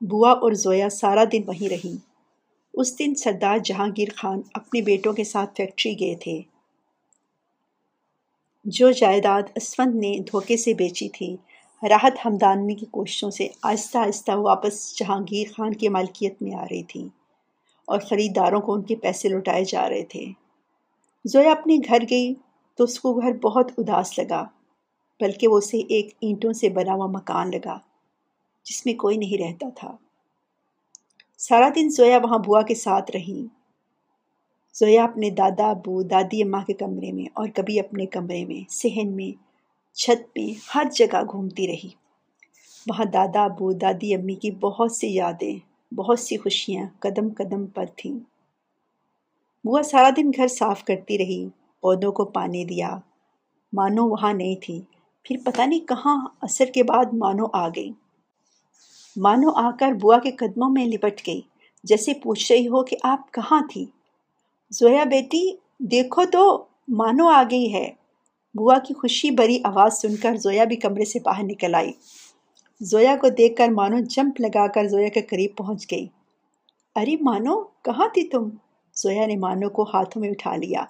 بوا 0.00 0.30
اور 0.30 0.52
زویا 0.52 0.88
سارا 0.88 1.24
دن 1.32 1.42
وہیں 1.46 1.68
رہیں 1.68 1.96
اس 2.74 2.98
دن 2.98 3.14
سردار 3.14 3.58
جہانگیر 3.58 4.08
خان 4.16 4.40
اپنے 4.54 4.80
بیٹوں 4.80 5.12
کے 5.12 5.24
ساتھ 5.24 5.50
فیکٹری 5.56 6.00
گئے 6.00 6.14
تھے۔ 6.14 6.42
جو 8.64 8.90
جائیداد 8.90 9.42
اسفند 9.54 9.94
نے 9.94 10.18
دھوکے 10.18 10.56
سے 10.56 10.74
بیچی 10.74 11.08
تھی، 11.08 11.36
راحت 11.88 12.12
ہمدانی 12.24 12.74
کی 12.74 12.86
کوششوں 12.86 13.30
سے 13.30 13.48
آہستہ 13.62 13.98
آہستہ 13.98 14.32
واپس 14.32 14.96
جہانگیر 14.96 15.52
خان 15.56 15.74
کی 15.74 15.88
مالکیت 15.88 16.42
میں 16.42 16.54
آ 16.54 16.64
رہی 16.64 16.82
تھی 16.82 17.08
اور 17.84 18.00
خریداروں 18.00 18.60
کو 18.60 18.72
ان 18.72 18.82
کے 18.82 18.96
پیسے 18.96 19.28
لوٹائے 19.28 19.64
جا 19.64 19.88
رہے 19.88 20.02
تھے۔ 20.02 20.24
زویا 21.24 21.50
اپنے 21.50 21.76
گھر 21.88 21.98
گئی 22.10 22.34
تو 22.76 22.84
اس 22.84 23.00
کو 23.00 23.14
گھر 23.14 23.32
بہت 23.32 23.72
اداس 23.78 24.18
لگا، 24.18 24.44
بلکہ 25.20 25.48
وہ 25.48 25.58
اسے 25.58 25.78
ایک 25.78 26.14
اینٹوں 26.20 26.52
سے 26.52 26.68
بنا 26.68 26.92
ہوا 26.92 27.06
مکان 27.06 27.50
لگا۔ 27.50 27.78
جس 28.66 28.86
میں 28.86 28.94
کوئی 28.94 29.16
نہیں 29.16 29.38
رہتا 29.38 29.68
تھا۔ 29.74 29.96
سارا 31.38 31.68
دن 31.74 31.88
زویا 31.90 32.18
وہاں 32.22 32.38
بوا 32.38 32.62
کے 32.62 32.74
ساتھ 32.74 33.10
رہی۔ 33.10 33.46
زویا 34.74 35.04
اپنے 35.04 35.30
دادا، 35.30 35.70
ابو، 35.70 36.02
دادی، 36.02 36.42
اماں 36.42 36.64
کے 36.64 36.72
کمرے 36.72 37.12
میں 37.12 37.24
اور 37.34 37.48
کبھی 37.54 37.80
اپنے 37.80 38.06
کمرے 38.06 38.44
میں، 38.44 38.70
صحن 38.70 39.16
میں، 39.16 39.42
چھت 39.96 40.34
پہ 40.34 40.40
ہر 40.74 40.84
جگہ 40.94 41.22
گھومتی 41.32 41.66
رہی۔ 41.66 41.88
وہاں 42.86 43.04
دادا، 43.04 43.44
ابو، 43.44 43.72
دادی، 43.72 44.14
امی 44.14 44.34
کی 44.34 44.50
بہت 44.50 44.92
سی 44.92 45.14
یادیں، 45.14 45.58
بہت 45.94 46.18
سی 46.18 46.36
خوشیاں 46.36 46.86
قدم 46.98 47.28
قدم 47.36 47.66
پر 47.66 47.84
تھیں۔ 47.96 48.18
بوا 49.64 49.82
سارا 49.82 50.10
دن 50.16 50.30
گھر 50.36 50.48
صاف 50.48 50.84
کرتی 50.84 51.18
رہی، 51.18 51.48
پودوں 51.80 52.12
کو 52.12 52.24
پانی 52.24 52.64
دیا۔ 52.64 52.98
مانو 53.72 54.08
وہاں 54.08 54.32
نہیں 54.32 54.56
تھی۔ 54.56 54.80
پھر 55.22 55.36
پتہ 55.44 55.62
نہیں 55.62 55.80
کہاں، 55.80 56.28
اثر 56.40 56.64
کے 56.74 56.82
بعد 56.82 57.04
مانو 57.12 57.46
آ 57.52 57.68
گئی۔ 57.68 57.90
مانو 59.16 59.50
آ 59.50 59.70
کر 59.80 59.92
بوا 59.92 60.18
کے 60.18 60.30
قدموں 60.30 60.70
میں 60.70 60.86
لپٹ 60.86 61.26
گئی، 61.26 61.40
جیسے 61.84 62.12
پوچھ 62.14 62.52
رہی 62.52 62.68
ہو 62.68 62.84
کہ 62.84 62.96
آپ 63.02 63.32
کہاں 63.32 63.60
تھی۔ 63.72 63.86
زویا 64.70 65.04
بیٹی، 65.04 65.56
دیکھو 65.78 66.24
تو، 66.32 66.64
مانو 66.88 67.28
آ 67.28 67.42
گئی 67.50 67.74
ہے۔ 67.74 67.92
بوا 68.54 68.78
کی 68.78 68.94
خوشی 68.94 69.30
بری 69.30 69.58
آواز 69.64 70.00
سن 70.00 70.16
کر 70.16 70.36
زویا 70.36 70.64
بھی 70.64 70.76
کمرے 70.76 71.04
سے 71.04 71.18
باہر 71.24 71.42
نکل 71.42 71.74
آئی۔ 71.74 71.92
زویا 72.80 73.16
کو 73.20 73.28
دیکھ 73.28 73.56
کر 73.56 73.68
مانو 73.68 73.98
جمپ 73.98 74.40
لگا 74.40 74.66
کر 74.66 74.88
زویا 74.88 75.08
کے 75.08 75.22
قریب 75.22 75.50
پہنچ 75.56 75.90
گئی۔ 75.90 76.06
ارے 76.94 77.16
مانو، 77.20 77.62
کہاں 77.62 78.08
تھی 78.08 78.28
تم؟ 78.28 78.48
زویا 78.94 79.26
نے 79.26 79.36
مانو 79.36 79.68
کو 79.68 79.82
ہاتھوں 79.82 80.22
میں 80.22 80.30
اٹھا 80.30 80.56
لیا۔ 80.56 80.84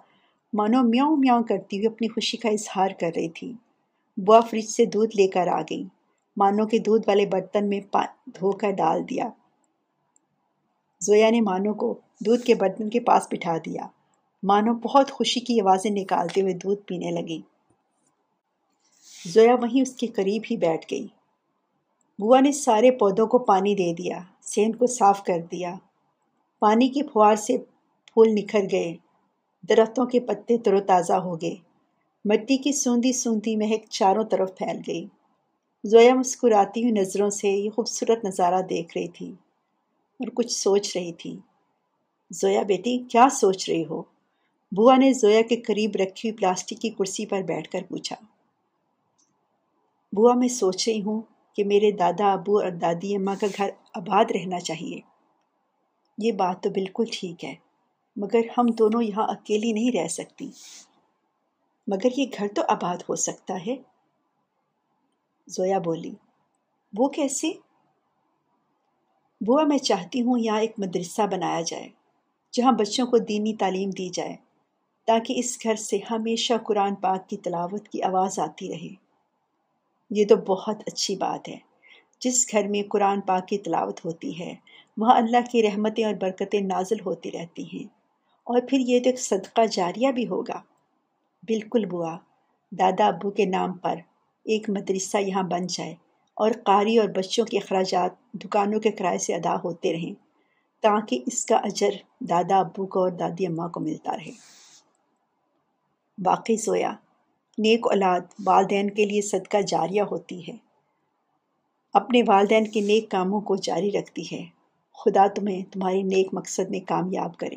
مانو 0.53 0.83
میاؤں 0.83 1.17
میاؤں 1.17 1.43
کرتی 1.43 1.77
ہوئی 1.77 1.87
اپنی 1.87 2.09
خوشی 2.09 2.37
کا 2.37 2.49
اظہار 2.49 2.89
کر 3.01 3.11
رہی 3.17 3.29
تھی۔ 3.29 3.53
بوا 4.17 4.41
فریج 4.41 4.67
سے 4.67 4.85
دودھ 4.85 5.17
لے 5.17 5.27
کر 5.27 5.47
آ 5.47 5.61
گئی۔ 5.61 5.85
مانو 6.37 6.67
کے 6.67 6.79
دودھ 6.79 7.09
والے 7.09 7.27
برتن 7.27 7.69
میں 7.69 7.81
دھو 8.27 8.53
کر 8.53 8.71
ڈال 8.71 9.09
دیا۔ 9.11 9.29
زویا 11.01 11.31
نے 11.31 11.41
مانو 11.41 11.75
کو 11.75 11.95
دودھ 12.27 12.43
کے 12.43 12.55
برتن 12.55 12.91
کے 12.91 13.01
پاس 13.01 13.27
بٹھا 13.31 13.57
دیا۔ 13.57 13.87
مانو 14.43 14.75
بہت 14.75 15.11
خوشی 15.11 15.41
کی 15.41 15.61
آوازیں 15.61 15.91
نکالتے 15.91 16.41
ہوئے 16.41 16.53
دودھ 16.53 16.81
پینے 16.81 17.11
لگی 17.11 17.41
زویا 19.29 19.55
وہیں 19.55 19.83
اس 19.83 19.95
کے 19.95 20.07
قریب 20.07 20.43
ہی 20.51 20.57
بیٹھ 20.57 20.87
گئی۔ 20.91 21.07
بوا 22.19 22.41
نے 22.41 22.53
سارے 22.53 22.91
پودوں 22.91 23.27
کو 23.27 23.39
پانی 23.39 23.75
دے 23.75 23.93
دیا 23.95 24.21
سین 24.43 24.75
کو 24.75 24.87
صاف 24.87 25.25
کر 25.25 25.39
دیا۔ 25.53 25.75
پانی 26.59 26.89
کی 26.89 27.03
پھوار 27.03 27.37
سے 27.37 27.59
پھول 28.07 28.29
نکھر 28.29 28.61
گئے۔ 28.73 28.97
درختوں 29.69 30.07
کے 30.07 30.21
پتے 30.21 30.59
تر 30.59 30.75
و 30.75 30.81
تازہ 30.81 31.13
ہو 31.13 31.41
گئے۔ 31.41 31.55
مٹی 32.25 32.57
کی 32.57 32.73
سوندی 32.73 33.13
سوندی 33.13 33.57
مہک 33.57 33.85
چاروں 33.91 34.25
طرف 34.25 34.59
پھیل 34.59 34.81
گئی۔ 34.87 35.07
زویا 35.91 36.15
مسکراتی 36.15 36.83
ہوئی 36.83 36.93
نظروں 36.93 37.31
سے 37.31 37.49
یہ 37.49 37.71
خوبصورت 37.71 38.25
نظارہ 38.25 38.63
دیکھ 38.63 38.99
رہی 38.99 39.09
تھی 39.09 39.31
اور 40.21 40.29
کچھ 40.35 40.53
سوچ 40.53 40.97
رہی 40.97 41.13
تھی۔ 41.13 41.37
زویا 42.31 42.63
بیٹی، 42.63 42.99
کیا 42.99 43.27
سوچ 43.31 43.71
رہی 43.71 43.85
ہو؟ 43.85 44.03
بوا 44.77 44.97
نے 44.97 45.13
زویا 45.13 45.43
کے 45.43 45.57
قریب 45.57 45.91
رکھی 45.95 46.29
ہوئی 46.29 46.33
پلاسٹک 46.33 46.81
کی 46.81 46.91
کرسی 46.91 47.27
پر 47.27 47.43
بیٹھ 47.43 47.71
کر 47.71 47.83
پوچھا۔ 47.89 48.17
بوا 50.13 50.35
میں 50.35 50.49
سوچ 50.49 50.89
رہی 50.89 51.03
ہوں 51.03 51.21
کہ 51.55 51.65
میرے 51.65 51.91
دادا، 51.91 52.33
ابو 52.33 52.59
اور 52.59 52.71
دادی، 52.71 53.17
اماں 53.17 53.37
کا 53.41 53.47
گھر 53.57 53.71
آباد 53.95 54.25
رہنا 54.31 54.61
چاہیے۔ 54.61 55.01
یہ 56.19 56.33
بات 56.33 56.63
تو 56.63 56.71
بالکل 56.71 57.05
ٹھیک 57.13 57.45
ہے، 57.45 57.55
مگر 58.17 58.41
ہم 58.59 58.67
دونوں 58.79 59.03
یہاں 59.03 59.27
اکیلی 59.29 59.73
نہیں 59.73 60.03
رہ 60.03 60.09
سکتی۔ 60.09 60.51
مگر 61.87 62.19
یہ 62.19 62.27
گھر 62.39 62.47
تو 62.55 62.63
آباد 62.69 62.97
ہو 63.09 63.17
سکتا 63.17 63.67
ہے۔ 63.67 63.96
زویا 65.47 65.79
بولی، 65.79 66.15
وہ 66.99 67.09
کیسے 67.09 67.53
بوا 69.47 69.65
میں 69.65 69.79
چاہتی 69.79 70.23
ہوں 70.23 70.39
یہاں 70.39 70.61
ایک 70.61 70.73
مدرسہ 70.79 71.23
بنایا 71.23 71.61
جائے، 71.61 71.89
جہاں 72.53 72.73
بچوں 72.73 73.07
کو 73.07 73.19
دینی 73.19 73.55
تعلیم 73.55 73.91
دی 73.91 74.09
جائے، 74.09 74.37
تاکہ 75.07 75.35
اس 75.37 75.59
گھر 75.65 75.75
سے 75.75 75.99
ہمیشہ 76.11 76.55
قرآن 76.65 76.95
پاک 76.95 77.29
کی 77.29 77.37
تلاوت 77.37 77.89
کی 77.89 78.03
آواز 78.03 78.39
آتی 78.39 78.69
رہے۔ 78.69 78.95
یہ 80.11 80.25
تو 80.29 80.37
بہت 80.37 80.77
اچھی 80.87 81.17
بات 81.17 81.49
ہے۔ 81.49 81.57
جس 82.21 82.53
گھر 82.53 82.69
میں 82.69 82.83
قرآن 82.89 83.21
پاک 83.21 83.49
کی 83.49 83.59
تلاوت 83.59 84.05
ہوتی 84.05 84.41
ہے، 84.41 84.55
وہاں 84.97 85.17
اللہ 85.17 85.51
کی 85.53 85.63
رحمتیں 85.63 86.05
اور 86.05 86.15
برکتیں 86.15 86.61
نازل 86.61 87.01
ہوتی 87.07 87.33
رہتی 87.33 87.65
ہیں۔ 87.65 87.85
اور 88.45 88.61
پھر 88.71 88.79
یہ 88.81 89.03
تو 89.03 89.09
ایک 89.09 89.21
صدقہ 89.21 89.67
جاریہ 89.67 90.11
بھی 90.11 90.29
ہوگا۔ 90.29 90.63
بالکل 91.43 91.85
بوا، 91.85 92.19
دادا 92.71 93.07
ابو 93.07 93.31
کے 93.31 93.45
نام 93.45 93.73
پر 93.73 93.95
ایک 94.47 94.71
مدرسہ 94.71 95.17
یہاں 95.17 95.43
بن 95.43 95.67
جائے 95.67 95.95
اور 96.35 96.51
قاری 96.65 96.99
اور 96.99 97.09
بچوں 97.09 97.45
کے 97.45 97.59
اخراجات 97.59 98.33
دکانوں 98.33 98.81
کے 98.81 98.91
کرائے 98.91 99.19
سے 99.19 99.35
ادا 99.35 99.57
ہوتے 99.65 99.93
رہیں، 99.93 100.13
تاکہ 100.83 101.23
اس 101.27 101.47
کا 101.47 101.57
اجر 101.57 101.91
دادا 102.21 102.59
ابو 102.59 102.87
کو 102.87 103.01
اور 103.01 103.11
دادی 103.11 103.47
اماں 103.47 103.69
کو 103.69 103.81
ملتا 103.81 104.17
رہے۔ 104.17 104.31
باقی 106.19 106.57
سویا، 106.57 106.93
نیک 107.59 107.87
اولاد 107.87 108.21
والدین 108.47 108.91
کے 108.91 109.05
لیے 109.05 109.23
صدقہ 109.23 109.61
جاریہ 109.67 110.03
ہوتی 110.03 110.49
ہے۔ 110.49 110.57
اپنے 111.95 112.23
والدین 112.27 112.71
کے 112.71 112.81
نیک 112.81 113.11
کاموں 113.11 113.41
کو 113.41 113.57
جاری 113.57 113.91
رکھتی 113.93 114.23
ہے۔ 114.33 114.45
خدا 114.95 115.27
تمہیں 115.27 115.63
تمہاری 115.73 116.03
نیک 116.03 116.29
مقصد 116.33 116.71
میں 116.71 116.81
کامیاب 116.81 117.37
کرے۔ 117.37 117.57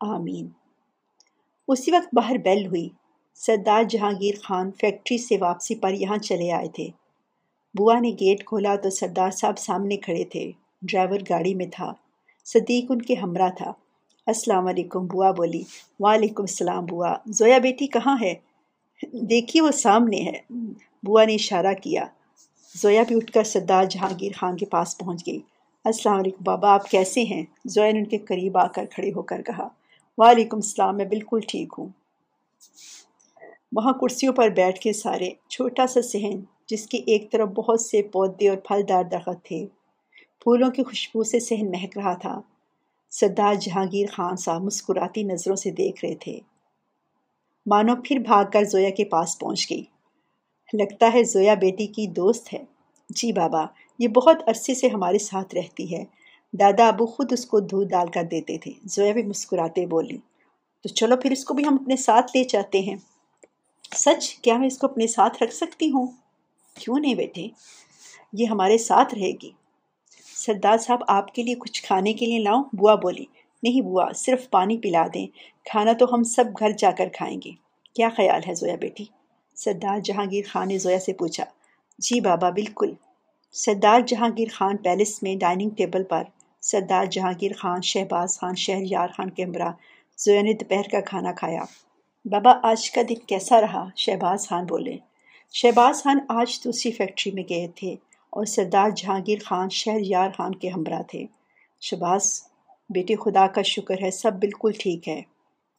آمین۔ 0.00 0.48
اسی 1.68 1.90
وقت 1.90 2.14
باہر 2.14 2.36
بیل 2.36 2.66
ہوئی۔ 2.66 2.88
سردار 3.46 3.82
جہانگیر 3.82 4.34
خان 4.42 4.70
فیکٹری 4.80 5.18
سے 5.18 5.36
واپسی 5.40 5.74
پر 5.74 5.92
یہاں 5.92 6.16
چلے 6.16 6.52
آئے 6.52 6.68
تھے۔ 6.68 6.88
بوا 7.78 7.98
نے 7.98 8.08
گیٹ 8.08 8.44
کھولا 8.44 8.76
تو 8.76 8.90
سردار 8.90 9.30
صاحب 9.30 9.58
سامنے 9.58 9.96
کھڑے 9.96 10.24
تھے۔ 10.24 10.52
ڈرائیور 10.82 11.18
گاڑی 11.30 11.54
میں 11.54 11.66
تھا۔ 11.66 11.92
صدیق 12.44 12.84
ان 12.88 13.02
کے 13.02 13.14
ہمراہ 13.14 13.50
تھا۔ 13.50 13.72
السلام 14.26 14.66
علیکم، 14.66 15.06
بوا 15.06 15.30
بولی۔ 15.30 15.62
وعلیکم 16.00 16.42
السلام، 16.42 16.84
بوا۔ 16.84 17.14
زویا 17.26 17.58
بیٹی 17.58 17.86
کہاں 17.86 18.16
ہے؟ 18.20 18.34
دیکھیے 19.12 19.62
وہ 19.62 19.70
سامنے 19.70 20.16
ہے۔ 20.16 20.40
بوا 21.02 21.24
نے 21.24 21.34
اشارہ 21.34 21.74
کیا۔ 21.82 22.04
زویا 22.76 23.02
بھی 23.08 23.16
اٹھ 23.16 23.32
کر 23.32 23.44
سردار 23.44 23.84
جہانگیر 23.84 24.32
خان 24.36 24.56
کے 24.56 24.66
پاس 24.66 24.98
پہنچ 24.98 25.26
گئی۔ 25.26 25.40
السلام 25.84 26.18
علیکم، 26.18 26.44
بابا، 26.44 26.74
آپ 26.74 26.90
کیسے 26.90 27.22
ہیں؟ 27.22 27.44
زویا 27.64 27.92
نے 27.92 27.98
ان 27.98 28.04
کے 28.04 28.18
قریب 28.18 28.58
آ 28.58 28.66
کر 28.66 28.84
کھڑے 28.86 29.12
ہو 29.16 29.22
کر 29.22 29.42
کہا۔ 29.42 29.68
وعلیکم 30.18 30.56
السلام، 30.56 30.96
میں 30.96 31.04
بالکل 31.04 31.40
ٹھیک 31.48 31.74
ہوں۔ 31.78 31.88
وہاں 33.72 33.92
کرسیوں 33.92 34.32
پر 34.32 34.48
بیٹھ 34.48 34.80
کے 34.80 34.92
سارے 34.92 35.30
چھوٹا 35.48 35.86
سا 35.86 36.00
صحن، 36.02 36.40
جس 36.68 36.86
کی 36.86 37.02
ایک 37.06 37.32
طرف 37.32 37.48
بہت 37.48 37.80
سے 37.80 38.02
پودے 38.02 38.48
اور 38.48 38.58
پھلدار 38.58 39.04
درخت 39.04 39.44
تھے۔ 39.44 39.66
پھولوں 40.40 40.70
کی 40.70 40.82
خوشبو 40.82 41.22
سے 41.22 41.40
صحن 41.40 41.70
مہک 41.70 41.98
رہا 41.98 42.14
تھا۔ 42.14 42.40
سردار 43.10 43.54
جہانگیر 43.54 44.06
خان 44.12 44.36
صاحب 44.36 44.62
مسکراتی 44.62 45.22
نظروں 45.22 45.56
سے 45.56 45.70
دیکھ 45.70 46.04
رہے 46.04 46.14
تھے۔ 46.14 46.40
مانو 47.66 47.92
پھر 48.04 48.18
بھاگ 48.18 48.44
کر 48.52 48.64
زویا 48.64 48.90
کے 48.90 49.04
پاس 49.04 49.38
پہنچ 49.38 49.70
گئی۔ 49.70 49.84
لگتا 50.72 51.10
ہے 51.14 51.22
زویا 51.22 51.54
بیٹی 51.54 51.86
کی 51.86 52.06
دوست 52.06 52.54
ہے۔ 52.54 52.64
جی 53.10 53.32
بابا، 53.32 53.64
یہ 53.98 54.08
بہت 54.08 54.48
عرصے 54.48 54.74
سے 54.74 54.88
ہمارے 54.88 55.18
ساتھ 55.18 55.54
رہتی 55.54 55.96
ہے۔ 55.96 56.04
دادا 56.52 56.88
ابو 56.88 57.06
خود 57.06 57.32
اس 57.32 57.46
کو 57.46 57.60
دودھ 57.60 57.88
ڈال 57.88 58.08
کر 58.10 58.22
دیتے 58.22 58.58
تھے۔ 58.58 58.72
زویا 58.84 59.12
بھی 59.12 59.22
مسکراتے 59.22 59.86
بولی، 59.86 60.18
تو 60.82 60.88
چلو 60.88 61.16
پھر 61.16 61.30
اس 61.30 61.44
کو 61.44 61.54
بھی 61.54 61.64
ہم 61.64 61.74
اپنے 61.74 61.96
ساتھ 61.96 62.36
لے 62.36 62.44
جاتے 62.44 62.80
ہیں۔ 62.80 62.96
سچ، 63.94 64.34
کیا 64.34 64.56
میں 64.56 64.66
اس 64.66 64.78
کو 64.78 64.86
اپنے 64.86 65.06
ساتھ 65.06 65.42
رکھ 65.42 65.54
سکتی 65.54 65.90
ہوں؟ 65.90 66.06
کیوں 66.74 66.98
نہیں 66.98 67.14
بیٹے؟ 67.14 67.48
یہ 68.32 68.46
ہمارے 68.46 68.78
ساتھ 68.78 69.14
رہے 69.14 69.32
گی۔ 69.42 69.50
سردار 70.36 70.78
صاحب، 70.78 70.98
آپ 71.08 71.34
کے 71.34 71.42
لیے 71.42 71.54
کچھ 71.54 71.82
کھانے 71.82 72.12
کے 72.12 72.26
لیے 72.26 72.38
لاؤں؟ 72.38 72.64
بوا 72.72 72.94
بولی، 72.94 73.24
نہیں 73.62 73.80
بوا، 73.80 74.08
صرف 74.14 74.50
پانی 74.50 74.78
پلا 74.78 75.06
دیں۔ 75.14 75.26
کھانا 75.64 75.92
تو 75.92 76.06
ہم 76.12 76.22
سب 76.22 76.44
گھر 76.58 76.70
جا 76.70 76.90
کر 76.90 77.08
کھائیں 77.08 77.40
گے۔ 77.44 77.50
کیا 77.94 78.08
خیال 78.16 78.40
ہے 78.48 78.54
زویا 78.54 78.76
بیٹی؟ 78.80 79.04
سردار 79.54 79.98
جہانگیر 79.98 80.44
خان 80.48 80.68
نے 80.68 80.78
زویا 80.78 80.98
سے 80.98 81.12
پوچھا۔ 81.12 81.44
جی 81.98 82.20
بابا، 82.20 82.50
بالکل۔ 82.50 82.92
سردار 83.52 84.00
جہانگیر 84.00 84.48
خان 84.52 84.76
پیلس 84.76 85.22
میں 85.22 85.36
ڈائننگ 85.36 85.70
ٹیبل 85.70 86.04
پر۔ 86.04 86.22
سردار 86.60 87.04
جہانگیر 87.04 87.50
خان، 87.58 87.80
شہباز 87.80 88.38
خان، 88.38 88.54
شہریار 88.54 89.08
خان 89.08 89.30
کے 89.30 89.44
ہمراہ 89.44 89.72
زویا 90.18 90.42
نے 90.42 90.52
دوپہر 90.52 90.88
کا 90.92 91.00
کھانا 91.00 91.32
کھایا۔ 91.32 91.62
بابا، 92.24 92.52
آج 92.62 92.90
کا 92.90 93.00
دن 93.08 93.14
کیسا 93.14 93.60
رہا؟ 93.60 93.88
شہباز 93.96 94.48
خان 94.48 94.66
بولے، 94.66 94.96
شہباز 95.52 96.02
خان 96.02 96.18
آج 96.28 96.64
دوسری 96.64 96.92
فیکٹری 96.92 97.32
میں 97.32 97.42
گئے 97.48 97.66
تھے 97.76 97.92
اور 98.30 98.44
سردار 98.44 98.90
جہانگیر 98.90 99.38
خان 99.44 99.68
شہر 99.68 99.98
یار 100.00 100.30
خان 100.36 100.54
کے 100.54 100.68
ہمراہ 100.68 101.02
تھے۔ 101.02 101.26
شباز 101.80 102.42
بیٹے 102.90 103.16
خدا 103.16 103.46
کا 103.46 103.62
شکر 103.62 104.02
ہے، 104.02 104.10
سب 104.10 104.32
بالکل 104.32 104.70
ٹھیک 104.78 105.08
ہے۔ 105.08 105.22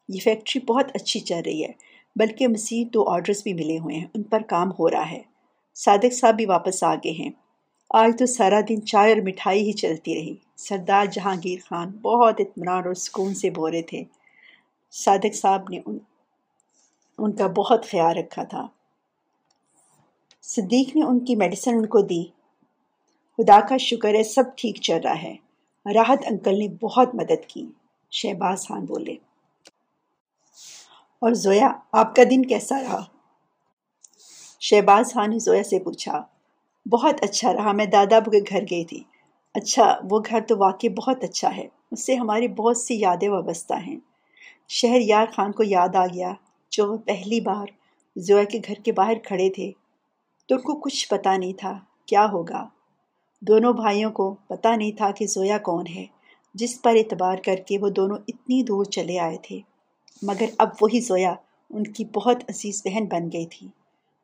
یہ 0.10 0.20
فیکٹری 0.24 0.66
بہت 0.66 0.86
اچھی 0.94 1.20
چل 1.20 1.42
رہی 1.46 1.64
ہے، 1.64 1.72
بلکہ 2.16 2.48
مزید 2.48 2.94
دو 2.94 3.10
آرڈرز 3.10 3.44
بھی 3.44 3.54
ملے 3.54 3.80
ہوئے 3.80 3.96
ہیں، 3.96 4.08
ان 4.14 4.24
پر 4.24 4.42
کام 4.42 4.72
ہو 4.80 4.90
رہا 4.90 5.12
ہے۔ 5.12 5.22
صادق 5.76 6.14
صاحب 6.14 6.36
بھی 6.36 6.46
واپس 6.46 6.84
آ 6.84 6.96
گئے 6.96 7.12
ہیں۔ 7.12 7.30
آج 7.90 8.12
تو 8.20 8.26
سارا 8.26 8.60
دن 8.70 8.86
چائے 8.86 9.14
اور 9.14 9.22
مٹھائی 9.22 9.68
ہی 9.68 9.72
چلتی 9.72 10.16
رہی۔ 10.16 10.36
سردار 10.58 11.06
جہانگیر 11.06 11.60
خان 11.70 11.90
بہت 11.90 12.36
اطمینان 12.40 12.86
اور 12.86 12.94
سکون 12.94 13.34
سے 13.34 13.50
بورے 13.50 13.82
تھے۔ 13.82 14.04
صادق 14.92 15.36
صاحب 15.36 15.70
نے 15.70 15.80
ان 15.86 15.98
ان 17.20 17.36
کا 17.36 17.48
بہت 17.48 17.86
خیال 17.92 18.18
رکھا 18.18 18.44
تھا۔ 18.44 18.68
صدیق 20.42 20.96
نے 20.96 21.06
ان 21.06 21.26
کی 21.26 21.36
میڈیسن 21.36 21.74
ان 21.74 21.86
کو 21.86 22.02
دی۔ 22.02 22.24
خدا 23.38 23.60
کا 23.70 23.78
شکر 23.78 24.16
ہے 24.16 24.24
سب 24.24 24.44
ٹھیک 24.58 24.82
چل 24.82 25.00
رہا 25.04 25.24
ہے۔ 25.24 25.36
راحت 25.94 26.20
انکل 26.32 26.60
نے 26.60 26.68
بہت 26.68 27.16
مدد 27.16 27.46
کی۔ 27.48 27.66
شہباز 28.12 28.68
خان 28.68 28.86
بولے۔ 28.86 29.14
اور 31.20 31.34
زویا، 31.34 31.72
آپ 31.92 32.16
کا 32.16 32.24
دن 32.30 32.46
کیسا 32.46 32.82
رہا؟ 32.82 33.06
شہباز 34.60 35.14
خان 35.14 35.30
نے 35.30 35.40
زویا 35.40 35.64
سے 35.64 35.80
پوچھا۔ 35.80 36.26
بہت 36.92 37.16
اچھا 37.22 37.54
رہا، 37.54 37.72
میں 37.72 37.86
دادا 37.86 38.16
ابو 38.16 38.32
کے 38.32 38.40
گھر 38.50 38.62
گئی 38.72 38.86
تھی۔ 38.86 39.04
اچھا 39.54 40.00
وہ 40.10 40.20
گھر 40.30 40.40
تو 40.48 40.58
واقعی 40.58 40.90
بہت 40.90 41.24
اچھا 41.24 41.56
ہے۔ 41.56 41.68
اس 41.92 42.06
سے 42.06 42.16
ہماری 42.16 42.48
بہت 42.48 42.78
سی 42.78 43.00
یادیں 43.00 43.30
وابستہ 43.30 43.74
ہیں۔ 43.74 43.98
شہر 44.68 45.00
یار 45.02 45.26
خان 45.36 45.52
کو 45.52 45.64
یاد 45.64 45.96
آ 45.96 46.06
گیا۔ 46.06 46.34
جو 46.70 46.92
وہ 46.92 46.98
پہلی 46.98 47.42
بار 47.42 47.66
زویا 48.20 48.44
کے 48.44 48.60
گھر 48.68 48.74
کے 48.74 48.92
باہر 48.92 49.14
کھڑے 49.24 49.50
تھے، 49.50 49.72
تو 50.48 50.56
ان 50.56 50.62
کو 50.62 50.74
کچھ 50.74 51.10
پتہ 51.10 51.30
نہیں 51.30 51.54
تھا 51.54 51.80
کیا 52.06 52.28
ہوگا۔ 52.32 52.68
دونوں 53.42 53.74
بھائیوں 53.74 54.12
کو 54.12 54.36
پتہ 54.48 54.68
نہیں 54.68 54.92
تھا 54.92 55.12
کہ 55.12 55.28
زویا 55.28 55.58
کون 55.58 55.88
ہے، 55.88 56.06
جس 56.54 56.82
پر 56.82 56.96
اعتبار 56.96 57.38
کر 57.46 57.56
کے 57.56 57.78
وہ 57.78 57.90
دونوں 57.90 58.18
اتنی 58.28 58.64
دور 58.64 58.86
چلے 58.86 59.20
آئے 59.20 59.38
تھے۔ 59.44 59.60
مگر 60.22 60.46
اب 60.58 60.70
وہی 60.82 61.00
زویا 61.00 61.34
ان 61.70 61.84
کی 61.84 62.06
بہت 62.06 62.38
عزیز 62.50 62.82
بہن 62.86 63.06
بن 63.06 63.32
گئی 63.34 63.46
تھی۔ 63.46 63.68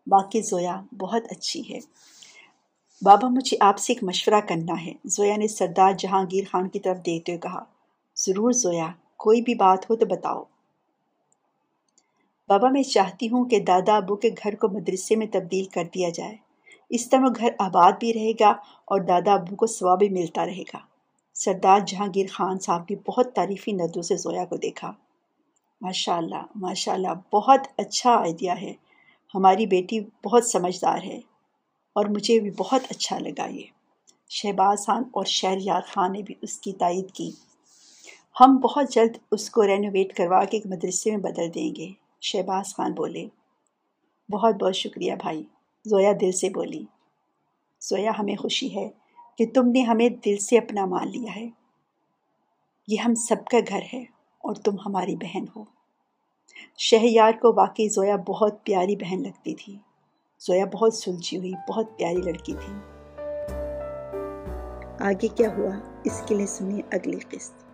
باقی 0.08 0.42
زویا 0.42 0.82
بہت 0.98 1.24
اچھی 1.30 1.74
ہے۔ 1.74 1.80
بابا، 3.02 3.28
مجھے 3.28 3.58
آپ 3.60 3.78
سے 3.78 3.94
ایک 3.94 4.04
مشورہ 4.04 4.40
کرنا 4.40 4.86
ہے۔ 4.86 4.94
زویا 5.06 5.38
نے 5.38 5.48
سردار 5.48 5.94
جہانگیر 5.94 6.44
خان 6.52 6.70
کی 6.70 6.80
طرف 6.80 6.98
دیکھتے 6.98 7.32
ہوئے 7.32 7.40
کہا، 7.40 7.64
ضرور 8.16 8.52
زویا، 8.52 8.88
کوئی 9.18 9.42
بھی 9.42 9.56
بات 9.56 9.90
ہو 9.90 9.96
تو 9.96 10.06
بتاؤ۔ 10.06 10.44
بابا 12.50 12.70
میں 12.70 12.84
چاہتی 12.84 13.28
ہوں 13.28 13.46
کہ 13.46 13.60
دادا 13.60 13.96
ابو 13.96 14.16
کے 14.16 14.30
گھر 14.44 14.56
کو 14.56 14.68
مدرسے 14.68 15.16
میں 15.16 15.28
تبدیل 15.32 15.66
کر 15.66 15.84
دیا 15.96 16.10
جائے۔ 16.10 16.36
اس 16.90 17.10
طرح 17.10 17.26
گھر 17.40 17.50
آباد 17.60 17.92
بھی 18.00 18.14
رہے 18.14 18.32
گا 18.32 18.50
اور 18.86 19.02
دادا 19.02 19.34
ابو 19.34 19.56
کو 19.56 19.68
ثواب 19.68 20.00
بھی 20.00 20.10
ملتا 20.10 20.46
رہے 20.46 20.62
گا۔ 20.62 20.78
سردار 21.34 21.80
جہانگیر 21.80 22.26
خان 22.32 22.60
صاحب 22.60 22.88
کی 22.88 22.96
بہت 23.08 23.34
تعریفی 23.34 23.72
نظروں 23.72 24.02
سے 24.02 24.16
زویا 24.16 24.46
کو 24.46 24.58
دیکھا۔ 24.58 24.92
ماشاء 25.82 26.18
اللہ 26.18 26.46
ماشاء 26.56 26.94
اللہ 26.94 27.34
بہت 27.34 27.60
اچھا 27.78 28.12
آئیڈیا 28.12 28.62
ہے۔ 28.62 28.74
ہماری 29.36 29.66
بیٹی 29.66 30.00
بہت 30.26 30.46
سمجھدار 30.46 30.98
ہے 31.04 31.18
اور 31.96 32.06
مجھے 32.06 32.40
بھی 32.40 32.52
بہت 32.52 32.82
اچھا 32.90 33.20
لگا 33.20 33.46
یہ۔ 33.46 33.64
شہباز 34.30 34.86
خان 34.86 35.04
اور 35.12 35.26
شہریار 35.26 35.82
خان 35.88 36.12
نے 36.12 36.22
بھی 36.22 36.36
اس 36.42 36.60
کی 36.60 36.74
تائید 36.74 37.12
کی۔ 37.12 37.32
ہم 38.40 38.58
بہت 38.58 38.92
جلد 38.92 39.18
اس 39.32 39.50
کو 39.50 39.68
رینوویٹ 39.68 40.14
کروا 40.16 40.44
کے 40.44 40.58
ایک 40.58 40.66
مدرسے 40.66 41.10
میں 41.10 41.18
بدل 41.18 41.54
دیں 41.56 41.76
گے۔ 41.76 42.05
شہباز 42.26 42.76
خان 42.76 42.94
بولے، 42.94 43.28
بہت 44.32 44.56
بہت 44.56 44.76
شکریہ 44.76 45.14
بھائی، 45.16 45.44
زویا 45.86 46.12
دل 46.22 46.32
سے 46.32 46.50
بولی۔ 46.50 46.86
زویا، 47.82 48.12
ہمیں 48.20 48.36
خوشی 48.36 48.76
ہے 48.76 48.90
کہ 49.38 49.46
تم 49.54 49.68
نے 49.68 49.82
ہمیں 49.82 50.10
دل 50.10 50.38
سے 50.38 50.58
اپنا 50.58 50.86
مان 50.86 51.08
لیا 51.08 51.36
ہے۔ 51.36 51.50
یہ 52.88 52.98
ہم 53.00 53.16
سب 53.16 53.36
کا 53.52 53.58
گھر 53.68 53.82
ہے 53.94 54.02
اور 54.38 54.56
تم 54.56 54.72
ہماری 54.86 55.16
بہن 55.16 55.46
ہو۔ 55.56 55.64
شہیار 56.78 57.32
کو 57.32 57.54
واقعی 57.58 57.88
زویا 57.88 58.16
بہت 58.16 58.64
پیاری 58.64 58.96
بہن 58.96 59.24
لگتی 59.24 59.56
تھی۔ 59.56 59.78
زویا 60.40 60.66
بہت 60.66 60.94
سلجھی 60.94 61.38
ہوئی، 61.38 61.54
بہت 61.70 61.98
پیاری 61.98 62.22
لڑکی 62.22 62.54
تھی۔ 62.54 62.74
آگے 65.00 65.28
کیا 65.28 65.50
ہوا؟ 65.58 66.00
اس 66.04 66.24
کے 66.28 66.36
لیے 66.36 66.46
سنیے 66.46 66.82
اگلی 66.92 67.20
قسط۔ 67.30 67.64